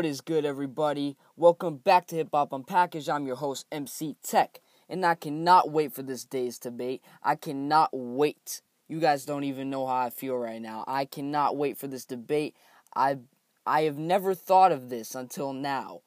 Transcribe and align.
What 0.00 0.06
is 0.06 0.22
good, 0.22 0.46
everybody? 0.46 1.18
Welcome 1.36 1.76
back 1.76 2.06
to 2.06 2.16
Hip 2.16 2.30
Hop 2.32 2.52
Unpackaged. 2.52 3.12
I'm 3.12 3.26
your 3.26 3.36
host, 3.36 3.66
MC 3.70 4.16
Tech, 4.22 4.62
and 4.88 5.04
I 5.04 5.14
cannot 5.14 5.70
wait 5.70 5.92
for 5.92 6.00
this 6.00 6.24
day's 6.24 6.58
debate. 6.58 7.02
I 7.22 7.34
cannot 7.34 7.90
wait. 7.92 8.62
You 8.88 8.98
guys 8.98 9.26
don't 9.26 9.44
even 9.44 9.68
know 9.68 9.86
how 9.86 9.96
I 9.96 10.08
feel 10.08 10.38
right 10.38 10.62
now. 10.62 10.84
I 10.88 11.04
cannot 11.04 11.58
wait 11.58 11.76
for 11.76 11.86
this 11.86 12.06
debate. 12.06 12.56
I 12.96 13.18
I 13.66 13.82
have 13.82 13.98
never 13.98 14.34
thought 14.34 14.72
of 14.72 14.88
this 14.88 15.14
until 15.14 15.52
now. 15.52 16.00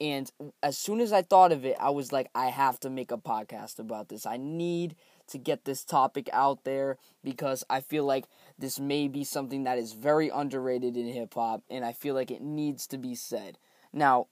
And 0.00 0.32
as 0.62 0.78
soon 0.78 1.02
as 1.02 1.12
I 1.12 1.20
thought 1.20 1.52
of 1.52 1.66
it, 1.66 1.76
I 1.78 1.90
was 1.90 2.12
like, 2.12 2.30
I 2.34 2.46
have 2.46 2.80
to 2.80 2.88
make 2.88 3.12
a 3.12 3.18
podcast 3.18 3.78
about 3.78 4.08
this. 4.08 4.24
I 4.24 4.38
need 4.38 4.96
to 5.26 5.36
get 5.36 5.66
this 5.66 5.84
topic 5.84 6.30
out 6.32 6.64
there 6.64 6.96
because 7.22 7.62
I 7.68 7.82
feel 7.82 8.06
like 8.06 8.24
this 8.58 8.78
may 8.78 9.08
be 9.08 9.24
something 9.24 9.64
that 9.64 9.78
is 9.78 9.92
very 9.92 10.28
underrated 10.28 10.96
in 10.96 11.06
hip 11.06 11.34
hop 11.34 11.62
and 11.68 11.84
I 11.84 11.92
feel 11.92 12.14
like 12.14 12.30
it 12.30 12.42
needs 12.42 12.86
to 12.88 12.98
be 12.98 13.14
said. 13.14 13.58
Now, 13.92 14.28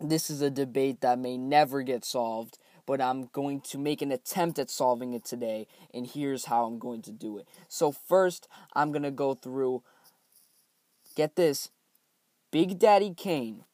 this 0.00 0.30
is 0.30 0.40
a 0.40 0.50
debate 0.50 1.00
that 1.00 1.18
may 1.18 1.36
never 1.36 1.82
get 1.82 2.04
solved, 2.04 2.58
but 2.86 3.00
I'm 3.00 3.26
going 3.32 3.60
to 3.62 3.78
make 3.78 4.02
an 4.02 4.12
attempt 4.12 4.58
at 4.58 4.70
solving 4.70 5.14
it 5.14 5.24
today, 5.24 5.66
and 5.92 6.06
here's 6.06 6.46
how 6.46 6.64
I'm 6.64 6.78
going 6.78 7.02
to 7.02 7.12
do 7.12 7.38
it. 7.38 7.46
So, 7.68 7.92
first, 7.92 8.48
I'm 8.74 8.90
going 8.90 9.04
to 9.04 9.12
go 9.12 9.34
through, 9.34 9.82
get 11.14 11.36
this, 11.36 11.70
Big 12.50 12.78
Daddy 12.78 13.14
Kane 13.16 13.64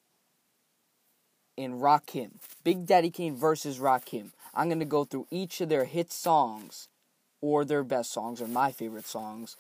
and 1.56 1.80
Rakim. 1.80 2.32
Big 2.65 2.87
Daddy 2.87 3.10
Kane 3.10 3.34
versus 3.34 3.79
Rakim. 3.79 4.32
I'm 4.54 4.68
going 4.68 4.79
to 4.79 4.84
go 4.84 5.04
through 5.04 5.27
each 5.30 5.60
of 5.60 5.68
their 5.68 5.84
hit 5.84 6.12
songs 6.12 6.88
or 7.41 7.65
their 7.65 7.85
best 7.85 8.13
songs 8.13 8.41
or 8.41 8.46
my 8.46 8.73
favorite 8.73 9.07
songs 9.07 9.57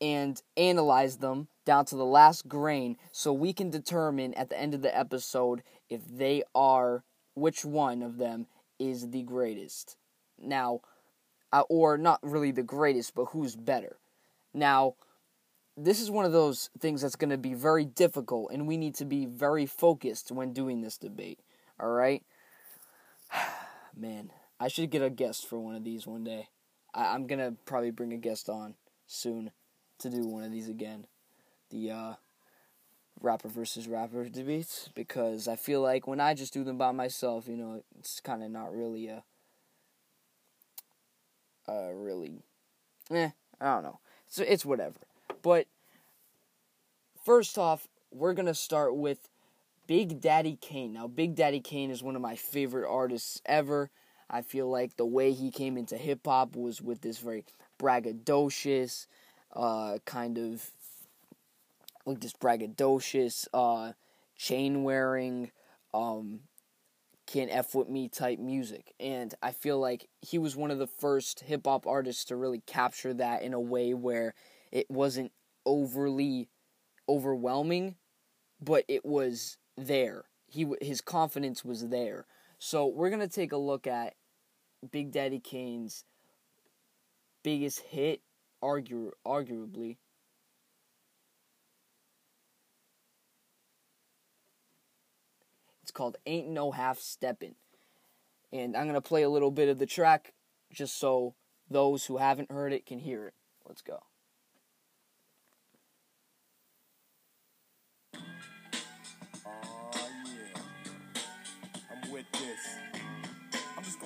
and 0.00 0.42
analyze 0.56 1.16
them 1.16 1.48
down 1.64 1.84
to 1.84 1.96
the 1.96 2.04
last 2.04 2.48
grain 2.48 2.96
so 3.12 3.32
we 3.32 3.52
can 3.52 3.70
determine 3.70 4.32
at 4.34 4.48
the 4.48 4.58
end 4.58 4.74
of 4.74 4.82
the 4.82 4.96
episode 4.96 5.62
if 5.90 6.00
they 6.06 6.42
are 6.54 7.02
which 7.34 7.64
one 7.64 8.02
of 8.02 8.18
them 8.18 8.46
is 8.78 9.10
the 9.10 9.22
greatest. 9.22 9.96
Now, 10.40 10.80
uh, 11.52 11.62
or 11.68 11.98
not 11.98 12.20
really 12.22 12.52
the 12.52 12.62
greatest, 12.62 13.14
but 13.14 13.26
who's 13.26 13.56
better. 13.56 13.96
Now, 14.54 14.94
this 15.76 16.00
is 16.00 16.10
one 16.10 16.24
of 16.24 16.32
those 16.32 16.70
things 16.78 17.02
that's 17.02 17.16
going 17.16 17.30
to 17.30 17.38
be 17.38 17.54
very 17.54 17.84
difficult, 17.84 18.50
and 18.52 18.66
we 18.66 18.76
need 18.76 18.94
to 18.96 19.04
be 19.04 19.26
very 19.26 19.66
focused 19.66 20.30
when 20.30 20.52
doing 20.52 20.80
this 20.80 20.98
debate. 20.98 21.40
All 21.80 21.90
right? 21.90 22.22
Man, 23.96 24.30
I 24.60 24.68
should 24.68 24.90
get 24.90 25.02
a 25.02 25.10
guest 25.10 25.46
for 25.46 25.58
one 25.58 25.74
of 25.74 25.84
these 25.84 26.06
one 26.06 26.24
day. 26.24 26.48
I, 26.94 27.14
am 27.14 27.26
gonna 27.26 27.54
probably 27.64 27.90
bring 27.90 28.12
a 28.12 28.16
guest 28.16 28.48
on 28.48 28.74
soon 29.06 29.50
to 29.98 30.10
do 30.10 30.26
one 30.26 30.44
of 30.44 30.52
these 30.52 30.68
again. 30.68 31.06
The 31.70 31.90
uh, 31.90 32.14
rapper 33.20 33.48
versus 33.48 33.88
rapper 33.88 34.28
debates 34.28 34.88
because 34.94 35.48
I 35.48 35.56
feel 35.56 35.80
like 35.80 36.06
when 36.06 36.20
I 36.20 36.34
just 36.34 36.52
do 36.52 36.64
them 36.64 36.78
by 36.78 36.92
myself, 36.92 37.48
you 37.48 37.56
know, 37.56 37.82
it's 37.98 38.20
kind 38.20 38.42
of 38.42 38.50
not 38.50 38.74
really 38.74 39.08
a, 39.08 39.22
uh, 41.68 41.90
really, 41.92 42.42
eh, 43.10 43.30
I 43.60 43.64
don't 43.64 43.82
know. 43.82 43.98
So 44.28 44.44
it's 44.46 44.64
whatever. 44.64 44.98
But 45.42 45.66
first 47.24 47.58
off, 47.58 47.88
we're 48.10 48.34
gonna 48.34 48.54
start 48.54 48.96
with 48.96 49.28
Big 49.86 50.20
Daddy 50.20 50.56
Kane. 50.60 50.92
Now, 50.92 51.06
Big 51.08 51.34
Daddy 51.34 51.60
Kane 51.60 51.90
is 51.90 52.02
one 52.02 52.14
of 52.14 52.22
my 52.22 52.36
favorite 52.36 52.88
artists 52.88 53.40
ever. 53.46 53.90
I 54.30 54.42
feel 54.42 54.68
like 54.68 54.96
the 54.96 55.06
way 55.06 55.32
he 55.32 55.50
came 55.50 55.76
into 55.76 55.96
hip 55.96 56.20
hop 56.26 56.56
was 56.56 56.82
with 56.82 57.00
this 57.00 57.18
very 57.18 57.44
braggadocious, 57.78 59.06
uh, 59.54 59.98
kind 60.04 60.38
of 60.38 60.70
like 62.04 62.20
this 62.20 62.34
braggadocious, 62.34 63.46
uh, 63.54 63.92
chain 64.36 64.82
wearing, 64.82 65.50
um, 65.94 66.40
can't 67.26 67.50
F 67.50 67.74
with 67.74 67.88
me 67.88 68.08
type 68.08 68.38
music. 68.38 68.94
And 68.98 69.34
I 69.42 69.52
feel 69.52 69.78
like 69.78 70.08
he 70.22 70.38
was 70.38 70.56
one 70.56 70.70
of 70.70 70.78
the 70.78 70.86
first 70.86 71.40
hip 71.40 71.66
hop 71.66 71.86
artists 71.86 72.24
to 72.26 72.36
really 72.36 72.62
capture 72.66 73.12
that 73.14 73.42
in 73.42 73.52
a 73.52 73.60
way 73.60 73.92
where 73.94 74.34
it 74.72 74.90
wasn't 74.90 75.32
overly 75.66 76.48
overwhelming, 77.08 77.96
but 78.60 78.84
it 78.88 79.04
was 79.04 79.58
there. 79.76 80.24
He 80.46 80.66
his 80.80 81.00
confidence 81.00 81.64
was 81.64 81.88
there. 81.88 82.26
So 82.58 82.86
we're 82.86 83.10
gonna 83.10 83.28
take 83.28 83.52
a 83.52 83.58
look 83.58 83.86
at 83.86 84.14
Big 84.90 85.10
Daddy 85.10 85.40
Kane's 85.40 86.04
biggest 87.42 87.80
hit, 87.80 88.20
argue 88.62 89.12
arguably. 89.26 89.96
It's 95.82 95.90
called 95.90 96.16
"Ain't 96.26 96.48
No 96.48 96.70
Half 96.70 96.98
Steppin'," 96.98 97.56
and 98.52 98.76
I'm 98.76 98.86
gonna 98.86 99.00
play 99.00 99.22
a 99.22 99.30
little 99.30 99.50
bit 99.50 99.68
of 99.68 99.78
the 99.78 99.86
track 99.86 100.34
just 100.70 100.96
so 100.96 101.34
those 101.70 102.06
who 102.06 102.18
haven't 102.18 102.50
heard 102.50 102.72
it 102.72 102.86
can 102.86 102.98
hear 102.98 103.26
it. 103.26 103.34
Let's 103.64 103.82
go. 103.82 104.04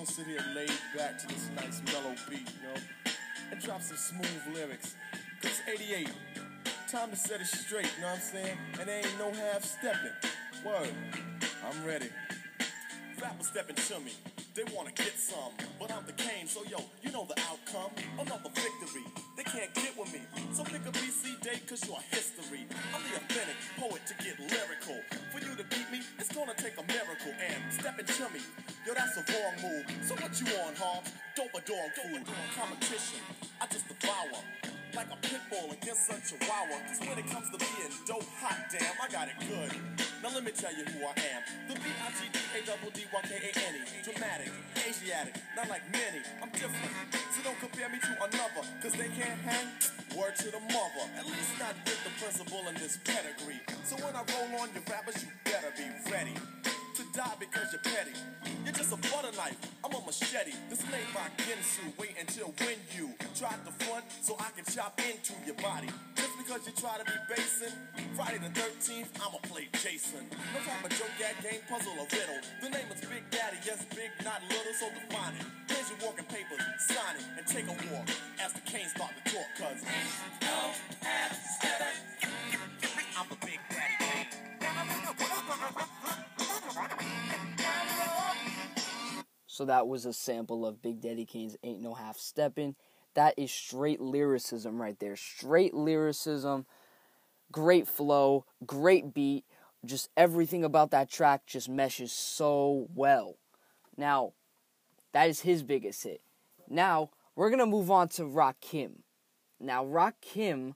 Sit 0.05 0.27
here 0.27 0.43
laid 0.55 0.71
back 0.97 1.17
to 1.19 1.27
this 1.27 1.49
nice 1.55 1.81
mellow 1.85 2.15
beat, 2.29 2.39
you 2.39 2.67
know, 2.67 3.11
and 3.51 3.61
drop 3.61 3.81
some 3.81 3.97
smooth 3.97 4.55
lyrics. 4.55 4.95
Cause 5.41 5.61
it's 5.67 5.81
88. 5.81 6.09
Time 6.89 7.09
to 7.11 7.15
set 7.15 7.41
it 7.41 7.47
straight, 7.47 7.87
you 7.95 8.01
know 8.01 8.07
what 8.07 8.15
I'm 8.15 8.21
saying? 8.21 8.57
And 8.79 8.89
there 8.89 8.97
ain't 8.97 9.19
no 9.19 9.31
half 9.31 9.63
stepping. 9.63 10.11
Word. 10.65 10.89
I'm 11.65 11.85
ready. 11.85 12.09
Rappers 13.21 13.47
stepping 13.47 13.75
to 13.75 13.99
me. 13.99 14.11
They 14.53 14.61
wanna 14.69 14.91
get 14.93 15.17
some, 15.17 15.49
but 15.79 15.91
I'm 15.91 16.05
the 16.05 16.13
Kane, 16.13 16.45
so 16.45 16.61
yo, 16.69 16.77
you 17.01 17.09
know 17.09 17.25
the 17.25 17.33
outcome. 17.49 17.89
Another 18.21 18.53
victory. 18.53 19.01
They 19.35 19.41
can't 19.41 19.73
get 19.73 19.97
with 19.97 20.13
me. 20.13 20.21
So 20.53 20.63
pick 20.63 20.85
a 20.85 20.93
BC 20.93 21.41
date, 21.41 21.65
cause 21.65 21.81
you're 21.89 21.97
history. 22.13 22.69
I'm 22.93 23.01
the 23.01 23.17
authentic 23.17 23.57
poet 23.81 24.05
to 24.05 24.13
get 24.21 24.37
lyrical. 24.37 25.01
For 25.33 25.41
you 25.41 25.57
to 25.57 25.65
beat 25.73 25.89
me, 25.89 26.05
it's 26.19 26.29
gonna 26.29 26.53
take 26.53 26.77
a 26.77 26.85
miracle. 26.85 27.33
And 27.33 27.73
stepping 27.73 28.05
to 28.05 28.29
me, 28.29 28.45
Yo, 28.85 28.93
that's 28.93 29.17
a 29.17 29.25
wrong 29.33 29.57
move. 29.57 29.85
So 30.05 30.13
what 30.21 30.29
you 30.37 30.45
on, 30.61 30.75
Hobbs? 30.77 31.09
Dope 31.35 31.57
a 31.57 31.61
dog 31.65 31.89
food. 31.97 32.21
Competition, 32.53 33.25
I 33.59 33.65
just 33.73 33.89
devour. 33.89 34.37
Like 34.93 35.09
a 35.09 35.17
pit 35.25 35.41
bull 35.49 35.73
against 35.73 36.13
a 36.13 36.21
chihuahua. 36.21 36.77
Cause 36.93 36.99
when 37.01 37.17
it 37.17 37.25
comes 37.25 37.49
to 37.49 37.57
being 37.57 37.89
dope, 38.05 38.29
hot 38.37 38.69
damn, 38.69 39.01
I 39.01 39.09
got 39.09 39.29
it 39.33 39.37
good. 39.49 40.12
Now 40.23 40.31
let 40.33 40.43
me 40.45 40.51
tell 40.55 40.71
you 40.71 40.85
who 40.85 41.03
I 41.03 41.11
am. 41.35 41.43
The 41.67 41.75
B-I-G-D-A-D-D-Y-K-A-N-E. 41.75 43.79
Dramatic, 44.07 44.51
Asiatic, 44.87 45.35
not 45.53 45.67
like 45.67 45.83
many. 45.91 46.23
I'm 46.41 46.49
different. 46.51 46.95
So 47.35 47.43
don't 47.43 47.59
compare 47.59 47.89
me 47.89 47.99
to 47.99 48.15
another. 48.23 48.63
Cause 48.81 48.93
they 48.93 49.09
can't 49.19 49.41
hang. 49.43 49.67
Word 50.15 50.37
to 50.37 50.49
the 50.49 50.61
mother. 50.71 51.11
At 51.19 51.25
least 51.25 51.59
not 51.59 51.75
with 51.83 52.01
the 52.05 52.11
principle 52.23 52.65
in 52.69 52.75
this 52.75 52.99
pedigree. 53.03 53.59
So 53.83 53.97
when 53.97 54.15
I 54.15 54.23
roll 54.31 54.61
on 54.61 54.69
your 54.71 54.83
rappers, 54.89 55.21
you 55.21 55.27
better 55.43 55.73
be 55.75 55.91
ready 56.09 56.35
die 57.13 57.37
because 57.39 57.69
you're 57.71 57.85
petty. 57.85 58.17
You're 58.65 58.73
just 58.73 58.91
a 58.91 58.97
butter 58.97 59.29
knife, 59.37 59.57
I'm 59.85 59.93
a 59.93 60.01
machete. 60.01 60.49
This 60.69 60.81
Displayed 60.81 61.05
by 61.13 61.29
Ginsu. 61.45 61.85
Wait 62.01 62.17
until 62.19 62.49
when 62.57 62.77
you 62.97 63.13
try 63.37 63.53
to 63.53 63.71
front 63.85 64.03
so 64.21 64.33
I 64.41 64.49
can 64.57 64.65
chop 64.65 64.97
into 64.97 65.37
your 65.45 65.55
body. 65.61 65.93
Just 66.17 66.33
because 66.41 66.65
you 66.65 66.73
try 66.73 66.97
to 66.97 67.05
be 67.05 67.13
basing, 67.29 67.77
Friday 68.17 68.41
the 68.41 68.49
13th, 68.49 69.13
I'ma 69.21 69.37
play 69.45 69.69
Jason. 69.77 70.25
No 70.57 70.59
time 70.65 70.81
of 70.81 70.89
joke, 70.97 71.13
gag, 71.21 71.37
game, 71.45 71.61
puzzle, 71.69 71.93
or 72.01 72.09
riddle. 72.09 72.41
The 72.65 72.69
name 72.73 72.89
is 72.89 73.05
Big 73.05 73.29
Daddy, 73.29 73.61
yes, 73.61 73.85
big, 73.93 74.09
not 74.25 74.41
little, 74.49 74.73
so 74.73 74.89
define 74.89 75.37
it. 75.37 75.45
Here's 75.69 75.89
your 75.93 75.99
walking 76.01 76.25
papers, 76.25 76.65
sign 76.81 77.21
it, 77.21 77.25
and 77.37 77.45
take 77.45 77.69
a 77.69 77.77
walk 77.93 78.09
as 78.41 78.53
the 78.53 78.61
canes 78.65 78.89
start 78.89 79.13
to 79.13 79.23
talk. 79.29 79.45
No, 80.41 80.73
I'm 83.21 83.29
the 83.29 83.37
Big 83.45 83.61
Daddy 83.69 84.32
So 89.53 89.65
that 89.65 89.87
was 89.87 90.07
a 90.07 90.13
sample 90.13 90.65
of 90.65 90.81
Big 90.81 90.99
Daddy 90.99 91.25
Kane's 91.25 91.55
Ain't 91.61 91.79
No 91.79 91.93
Half 91.93 92.17
Steppin'. 92.17 92.75
That 93.13 93.35
is 93.37 93.51
straight 93.51 94.01
lyricism 94.01 94.81
right 94.81 94.97
there. 94.99 95.15
Straight 95.15 95.75
lyricism, 95.75 96.65
great 97.51 97.87
flow, 97.87 98.45
great 98.65 99.13
beat. 99.13 99.45
Just 99.85 100.09
everything 100.17 100.63
about 100.63 100.89
that 100.89 101.07
track 101.07 101.45
just 101.45 101.69
meshes 101.69 102.11
so 102.11 102.87
well. 102.95 103.35
Now, 103.95 104.33
that 105.11 105.29
is 105.29 105.41
his 105.41 105.61
biggest 105.61 106.03
hit. 106.03 106.21
Now, 106.67 107.11
we're 107.35 107.51
going 107.51 107.59
to 107.59 107.67
move 107.67 107.91
on 107.91 108.07
to 108.07 108.23
Rakim. 108.23 109.01
Now, 109.59 109.85
Rakim 109.85 110.73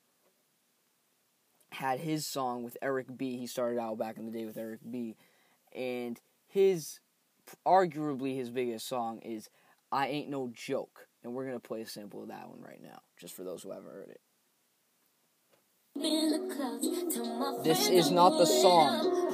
had 1.72 2.02
his 2.02 2.28
song 2.28 2.62
with 2.62 2.78
Eric 2.84 3.18
B. 3.18 3.38
He 3.38 3.48
started 3.48 3.80
out 3.80 3.98
back 3.98 4.18
in 4.18 4.28
the 4.28 4.32
day 4.32 4.46
with 4.46 4.56
Eric 4.56 4.82
B. 4.88 5.16
And 5.76 6.22
his 6.46 7.00
arguably 7.66 8.36
his 8.36 8.50
biggest 8.50 8.88
song 8.88 9.20
is 9.20 9.50
I 9.92 10.08
Ain't 10.08 10.30
No 10.30 10.52
Joke. 10.54 11.08
And 11.24 11.34
we're 11.34 11.46
going 11.46 11.56
to 11.56 11.68
play 11.68 11.82
a 11.82 11.88
sample 11.88 12.22
of 12.22 12.30
that 12.30 12.48
one 12.50 12.62
right 12.62 12.82
now, 12.82 13.00
just 13.20 13.36
for 13.36 13.44
those 13.44 13.64
who 13.64 13.72
haven't 13.72 13.92
heard 13.92 14.10
it. 14.10 14.22
This 17.64 17.90
is 17.90 18.12
not 18.12 18.38
the 18.38 18.46
song. 18.46 19.32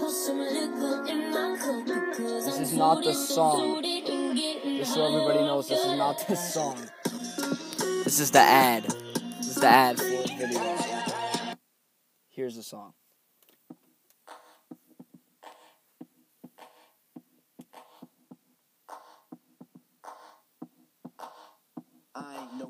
This 2.15 2.60
is 2.60 2.74
not 2.74 3.04
the 3.04 3.13
song. 3.13 3.83
Just 3.83 4.94
so 4.94 5.06
everybody 5.06 5.39
knows, 5.39 5.68
this 5.68 5.80
is 5.80 5.98
not 5.98 6.25
the 6.27 6.36
song. 6.36 6.77
This 8.04 8.19
is 8.19 8.31
the 8.31 8.39
ad. 8.39 8.83
This 9.38 9.50
is 9.50 9.56
the 9.56 9.68
ad 9.68 9.98
for 9.98 10.04
the 10.04 10.36
video. 10.38 11.56
Here's 12.30 12.56
the 12.56 12.63
song. 12.63 12.94
no 22.58 22.70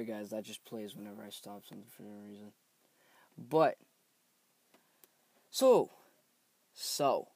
Sorry, 0.00 0.18
guys, 0.18 0.30
that 0.30 0.44
just 0.44 0.64
plays 0.64 0.96
whenever 0.96 1.22
I 1.22 1.28
stop 1.28 1.62
something 1.68 1.86
for 1.94 2.04
no 2.04 2.12
reason. 2.26 2.52
But, 3.36 3.76
so, 5.50 5.90
so, 6.72 7.28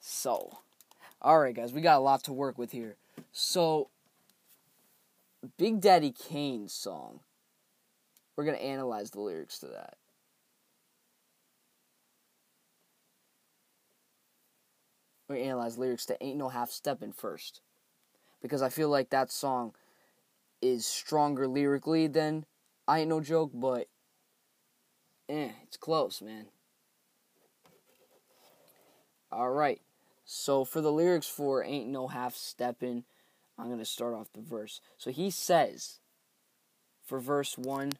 so. 0.00 0.58
Alright, 1.22 1.54
guys, 1.54 1.72
we 1.72 1.80
got 1.80 1.98
a 1.98 2.00
lot 2.00 2.24
to 2.24 2.32
work 2.32 2.58
with 2.58 2.72
here. 2.72 2.96
So, 3.30 3.90
Big 5.56 5.80
Daddy 5.80 6.10
Kane's 6.10 6.72
song, 6.72 7.20
we're 8.34 8.44
going 8.44 8.56
to 8.56 8.64
analyze 8.64 9.12
the 9.12 9.20
lyrics 9.20 9.60
to 9.60 9.66
that. 9.66 9.94
To 15.28 15.36
analyze 15.36 15.78
lyrics 15.78 16.06
to 16.06 16.20
Ain't 16.20 16.38
No 16.38 16.48
Half 16.48 16.72
Steppin' 16.72 17.12
first. 17.12 17.60
Because 18.42 18.62
I 18.62 18.68
feel 18.68 18.88
like 18.88 19.10
that 19.10 19.30
song 19.30 19.74
is 20.62 20.86
stronger 20.86 21.46
lyrically 21.46 22.06
than 22.06 22.44
I 22.86 23.00
Ain't 23.00 23.08
No 23.08 23.20
Joke, 23.20 23.52
but 23.54 23.88
eh, 25.28 25.50
it's 25.62 25.76
close, 25.76 26.20
man. 26.20 26.46
Alright, 29.32 29.80
so 30.24 30.64
for 30.64 30.80
the 30.80 30.92
lyrics 30.92 31.28
for 31.28 31.62
Ain't 31.62 31.88
No 31.88 32.08
Half 32.08 32.34
Steppin', 32.34 33.04
I'm 33.58 33.66
going 33.66 33.78
to 33.78 33.84
start 33.84 34.14
off 34.14 34.32
the 34.32 34.40
verse. 34.40 34.80
So 34.96 35.10
he 35.10 35.30
says, 35.30 36.00
for 37.04 37.20
verse 37.20 37.56
1, 37.56 37.92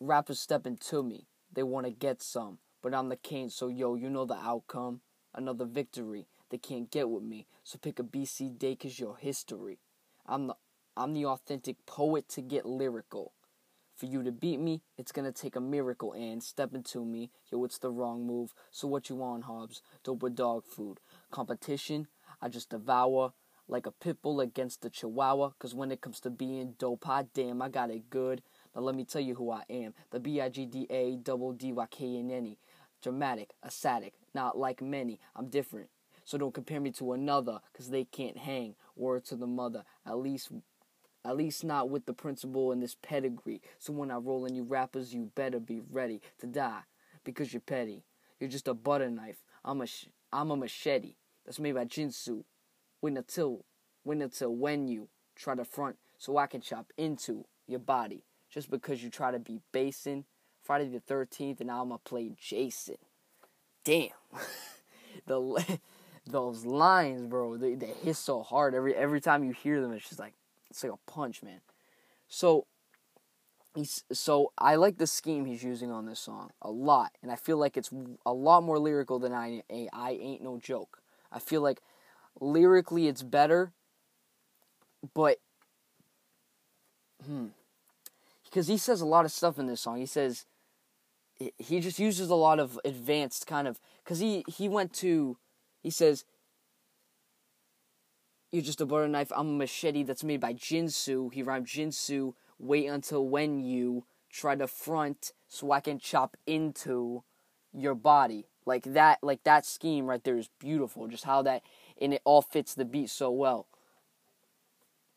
rappers 0.00 0.40
stepping 0.40 0.76
to 0.88 1.02
me, 1.02 1.26
they 1.52 1.62
want 1.62 1.86
to 1.86 1.92
get 1.92 2.22
some, 2.22 2.58
but 2.82 2.94
I'm 2.94 3.10
the 3.10 3.16
king, 3.16 3.48
so 3.48 3.68
yo, 3.68 3.94
you 3.94 4.10
know 4.10 4.24
the 4.24 4.34
outcome. 4.34 5.00
Another 5.34 5.64
victory 5.64 6.26
they 6.52 6.58
can't 6.58 6.90
get 6.90 7.08
with 7.08 7.22
me. 7.22 7.46
So 7.64 7.78
pick 7.78 7.98
a 7.98 8.02
BC 8.02 8.58
day 8.58 8.76
cause 8.76 9.00
you're 9.00 9.16
history. 9.16 9.78
I'm 10.26 10.48
the 10.48 10.54
I'm 10.94 11.14
the 11.14 11.24
authentic 11.24 11.86
poet 11.86 12.28
to 12.28 12.42
get 12.42 12.66
lyrical. 12.66 13.32
For 13.96 14.04
you 14.04 14.22
to 14.22 14.30
beat 14.30 14.60
me, 14.60 14.82
it's 14.98 15.12
gonna 15.12 15.32
take 15.32 15.56
a 15.56 15.60
miracle 15.60 16.12
and 16.12 16.42
step 16.42 16.74
into 16.74 17.06
me. 17.06 17.30
Yo, 17.50 17.64
it's 17.64 17.78
the 17.78 17.90
wrong 17.90 18.26
move. 18.26 18.52
So 18.70 18.86
what 18.86 19.08
you 19.08 19.16
want, 19.16 19.44
Hobbs? 19.44 19.80
Dope 20.04 20.22
with 20.22 20.36
dog 20.36 20.66
food? 20.66 21.00
Competition? 21.30 22.08
I 22.42 22.50
just 22.50 22.68
devour 22.68 23.32
like 23.66 23.86
a 23.86 23.92
pit 23.92 24.20
bull 24.20 24.42
against 24.42 24.84
a 24.84 24.90
chihuahua. 24.90 25.52
Cause 25.58 25.74
when 25.74 25.90
it 25.90 26.02
comes 26.02 26.20
to 26.20 26.30
being 26.30 26.74
dope, 26.78 27.04
hot 27.04 27.28
damn, 27.32 27.62
I 27.62 27.70
got 27.70 27.90
it 27.90 28.10
good. 28.10 28.42
Now 28.76 28.82
let 28.82 28.94
me 28.94 29.06
tell 29.06 29.22
you 29.22 29.36
who 29.36 29.50
I 29.50 29.62
am. 29.70 29.94
The 30.10 30.20
B-I-G-D-A 30.20 31.16
double 31.16 31.52
D-Y-K-N-N-E. 31.52 32.58
Dramatic, 33.02 33.54
ecstatic, 33.64 34.12
not 34.34 34.58
like 34.58 34.82
many. 34.82 35.18
I'm 35.34 35.48
different. 35.48 35.88
So 36.24 36.38
don't 36.38 36.54
compare 36.54 36.80
me 36.80 36.92
to 36.92 37.12
another, 37.12 37.60
cause 37.76 37.90
they 37.90 38.04
can't 38.04 38.38
hang. 38.38 38.74
Word 38.96 39.24
to 39.26 39.36
the 39.36 39.46
mother. 39.46 39.84
At 40.06 40.18
least 40.18 40.50
at 41.24 41.36
least 41.36 41.62
not 41.64 41.88
with 41.88 42.06
the 42.06 42.12
principle 42.12 42.72
and 42.72 42.82
this 42.82 42.96
pedigree. 43.00 43.62
So 43.78 43.92
when 43.92 44.10
I 44.10 44.16
roll 44.16 44.44
in 44.44 44.54
you 44.54 44.64
rappers, 44.64 45.14
you 45.14 45.30
better 45.34 45.60
be 45.60 45.80
ready 45.90 46.20
to 46.40 46.46
die. 46.46 46.80
Because 47.24 47.52
you're 47.52 47.60
petty. 47.60 48.02
You're 48.40 48.50
just 48.50 48.66
a 48.66 48.74
butter 48.74 49.08
knife. 49.08 49.44
I'm 49.64 49.80
a 49.80 49.86
sh- 49.86 50.08
I'm 50.32 50.50
a 50.50 50.56
machete. 50.56 51.14
That's 51.44 51.60
made 51.60 51.74
by 51.74 51.84
Ginsu. 51.84 52.44
Wait 53.00 53.16
until 53.16 53.64
wait 54.04 54.20
until 54.20 54.54
when 54.54 54.88
you 54.88 55.08
try 55.36 55.54
to 55.54 55.64
front 55.64 55.96
so 56.18 56.36
I 56.36 56.46
can 56.46 56.60
chop 56.60 56.92
into 56.96 57.44
your 57.68 57.78
body. 57.78 58.24
Just 58.50 58.70
because 58.70 59.02
you 59.02 59.10
try 59.10 59.30
to 59.30 59.38
be 59.38 59.60
basing 59.72 60.24
Friday 60.62 60.88
the 60.88 61.00
13th 61.00 61.60
and 61.60 61.70
I'm 61.70 61.88
gonna 61.88 61.98
play 61.98 62.32
Jason. 62.38 62.96
Damn. 63.84 64.10
the 65.26 65.40
those 66.26 66.64
lines, 66.64 67.22
bro, 67.22 67.56
they, 67.56 67.74
they 67.74 67.94
hit 68.02 68.16
so 68.16 68.42
hard. 68.42 68.74
Every 68.74 68.94
every 68.94 69.20
time 69.20 69.44
you 69.44 69.52
hear 69.52 69.80
them, 69.80 69.92
it's 69.92 70.08
just 70.08 70.20
like 70.20 70.34
it's 70.70 70.82
like 70.82 70.92
a 70.92 71.10
punch, 71.10 71.42
man. 71.42 71.60
So 72.28 72.66
he's 73.74 74.04
so 74.12 74.52
I 74.56 74.76
like 74.76 74.98
the 74.98 75.06
scheme 75.06 75.44
he's 75.44 75.62
using 75.62 75.90
on 75.90 76.06
this 76.06 76.20
song 76.20 76.50
a 76.60 76.70
lot, 76.70 77.12
and 77.22 77.32
I 77.32 77.36
feel 77.36 77.56
like 77.56 77.76
it's 77.76 77.90
a 78.24 78.32
lot 78.32 78.62
more 78.62 78.78
lyrical 78.78 79.18
than 79.18 79.32
I 79.32 79.62
I 79.92 80.18
ain't 80.20 80.42
no 80.42 80.58
joke. 80.58 81.00
I 81.30 81.38
feel 81.38 81.60
like 81.60 81.80
lyrically 82.40 83.08
it's 83.08 83.22
better, 83.22 83.72
but 85.14 85.38
hmm, 87.26 87.46
because 88.44 88.68
he 88.68 88.76
says 88.76 89.00
a 89.00 89.06
lot 89.06 89.24
of 89.24 89.32
stuff 89.32 89.58
in 89.58 89.66
this 89.66 89.80
song. 89.80 89.98
He 89.98 90.06
says 90.06 90.46
he 91.58 91.80
just 91.80 91.98
uses 91.98 92.30
a 92.30 92.34
lot 92.34 92.60
of 92.60 92.78
advanced 92.84 93.46
kind 93.46 93.66
of 93.66 93.80
because 94.04 94.18
he 94.20 94.44
he 94.46 94.68
went 94.68 94.92
to 94.92 95.36
he 95.82 95.90
says 95.90 96.24
you're 98.50 98.62
just 98.62 98.80
a 98.80 98.86
butter 98.86 99.08
knife. 99.08 99.32
I'm 99.34 99.48
a 99.48 99.52
machete 99.52 100.02
that's 100.02 100.22
made 100.22 100.40
by 100.40 100.52
Ginsu. 100.52 101.32
He 101.32 101.42
rhymed 101.42 101.66
Ginsu 101.66 102.34
wait 102.58 102.86
until 102.86 103.26
when 103.26 103.60
you 103.60 104.04
try 104.30 104.54
to 104.54 104.66
front 104.66 105.32
so 105.48 105.72
i 105.72 105.80
can 105.80 105.98
chop 105.98 106.36
into 106.46 107.22
your 107.74 107.94
body. 107.94 108.46
Like 108.64 108.84
that 108.84 109.18
like 109.22 109.42
that 109.44 109.66
scheme 109.66 110.06
right 110.06 110.22
there 110.22 110.38
is 110.38 110.48
beautiful 110.60 111.08
just 111.08 111.24
how 111.24 111.42
that 111.42 111.62
and 112.00 112.14
it 112.14 112.22
all 112.24 112.42
fits 112.42 112.74
the 112.74 112.84
beat 112.84 113.10
so 113.10 113.30
well. 113.30 113.66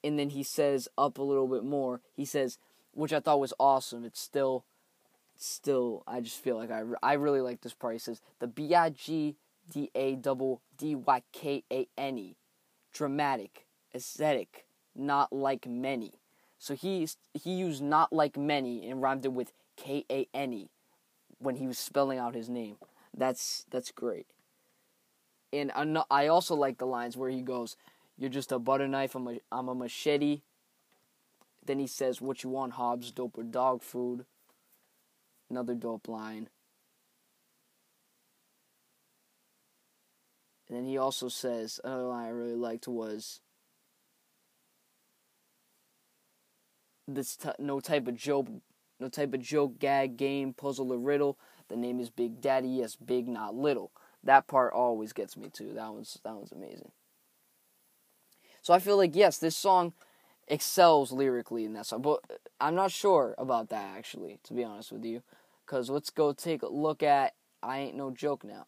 And 0.03 0.17
then 0.17 0.29
he 0.29 0.43
says 0.43 0.88
up 0.98 1.17
a 1.17 1.24
little 1.24 1.48
bit 1.48 1.63
more. 1.63 2.01
He 2.15 2.25
says 2.25 2.57
which 2.93 3.13
i 3.13 3.19
thought 3.19 3.39
was 3.39 3.53
awesome. 3.60 4.05
It's 4.05 4.22
still 4.22 4.65
still, 5.38 6.03
I 6.07 6.22
just 6.22 6.41
feel 6.41 6.55
like 6.55 6.72
I, 6.72 6.84
I 7.03 7.13
really 7.13 7.41
like 7.41 7.62
this 7.62 7.74
part. 7.74 7.93
He 7.93 8.00
says 8.00 8.22
the 8.39 8.48
B 8.48 8.74
I 8.74 8.89
G 8.89 9.36
D 9.72 9.89
A 9.95 10.15
double 10.15 10.62
D 10.77 10.95
Y 10.95 11.22
K 11.31 11.63
A 11.72 11.88
N 11.98 12.17
E, 12.17 12.36
dramatic, 12.93 13.65
aesthetic, 13.93 14.65
not 14.95 15.34
like 15.34 15.67
many. 15.67 16.19
So 16.57 16.75
he 16.75 17.07
he 17.34 17.53
used 17.53 17.84
not 17.84 18.13
like 18.13 18.38
many 18.38 18.89
and 18.89 19.01
rhymed 19.01 19.25
it 19.25 19.34
with 19.34 19.51
K 19.75 20.05
A 20.10 20.27
N 20.34 20.53
E 20.53 20.69
when 21.39 21.55
he 21.57 21.67
was 21.67 21.77
spelling 21.77 22.17
out 22.19 22.36
his 22.36 22.50
name. 22.50 22.77
That's 23.15 23.65
that's 23.69 23.91
great. 23.91 24.27
And 25.53 25.72
I 26.12 26.27
also 26.27 26.55
like 26.55 26.77
the 26.77 26.88
lines 26.88 27.15
where 27.15 27.29
he 27.29 27.41
goes, 27.41 27.77
"You're 28.17 28.29
just 28.29 28.51
a 28.51 28.60
butter 28.60 28.88
knife. 28.88 29.15
I'm 29.15 29.27
a 29.27 29.39
I'm 29.51 29.69
a 29.69 29.75
machete." 29.75 30.41
Then 31.65 31.79
he 31.79 31.88
says, 31.88 32.22
"What 32.22 32.43
you 32.43 32.50
want, 32.50 32.74
Hobbs? 32.74 33.12
Dope 33.12 33.38
or 33.38 33.43
dog 33.43 33.81
food?" 33.81 34.25
Another 35.50 35.75
dope 35.75 36.07
line. 36.07 36.50
And 40.67 40.77
then 40.77 40.86
he 40.86 40.98
also 40.98 41.27
says 41.27 41.79
another 41.84 42.03
line 42.03 42.25
I 42.25 42.29
really 42.29 42.55
liked 42.55 42.88
was 42.88 43.41
this 47.07 47.36
t- 47.36 47.50
no 47.60 47.79
type 47.79 48.07
of 48.07 48.15
joke, 48.15 48.48
no 49.00 49.10
type 49.10 49.34
of 49.34 49.41
joke, 49.41 49.77
gag, 49.79 50.17
game, 50.17 50.53
puzzle, 50.53 50.91
or 50.91 50.98
riddle. 50.98 51.38
The 51.67 51.75
name 51.75 52.00
is 52.00 52.10
Big 52.10 52.41
Daddy. 52.41 52.67
Yes, 52.67 52.95
big, 52.95 53.27
not 53.27 53.55
little. 53.55 53.91
That 54.24 54.48
part 54.48 54.74
always 54.74 55.13
gets 55.13 55.38
me 55.38 55.50
too. 55.50 55.74
That 55.74 55.93
one's 55.93 56.19
that 56.24 56.36
was 56.36 56.51
amazing. 56.51 56.91
So 58.62 58.74
I 58.74 58.79
feel 58.79 58.98
like 58.98 59.15
yes, 59.15 59.38
this 59.38 59.55
song 59.55 59.93
excels 60.48 61.12
lyrically 61.12 61.65
in 61.65 61.74
that 61.74 61.86
song, 61.86 62.01
but 62.01 62.22
uh, 62.29 62.36
I'm 62.60 62.75
not 62.75 62.91
sure 62.91 63.36
about 63.38 63.69
that 63.69 63.95
actually, 63.95 64.39
to 64.43 64.53
be 64.53 64.63
honest 64.63 64.91
with 64.91 65.05
you. 65.05 65.22
Cause 65.67 65.89
let's 65.89 66.12
go 66.12 66.34
take 66.34 66.62
a 66.62 66.67
look 66.67 67.01
at 67.01 67.34
I 67.62 67.79
Ain't 67.79 67.95
No 67.95 68.12
Joke 68.12 68.43
now. 68.43 68.65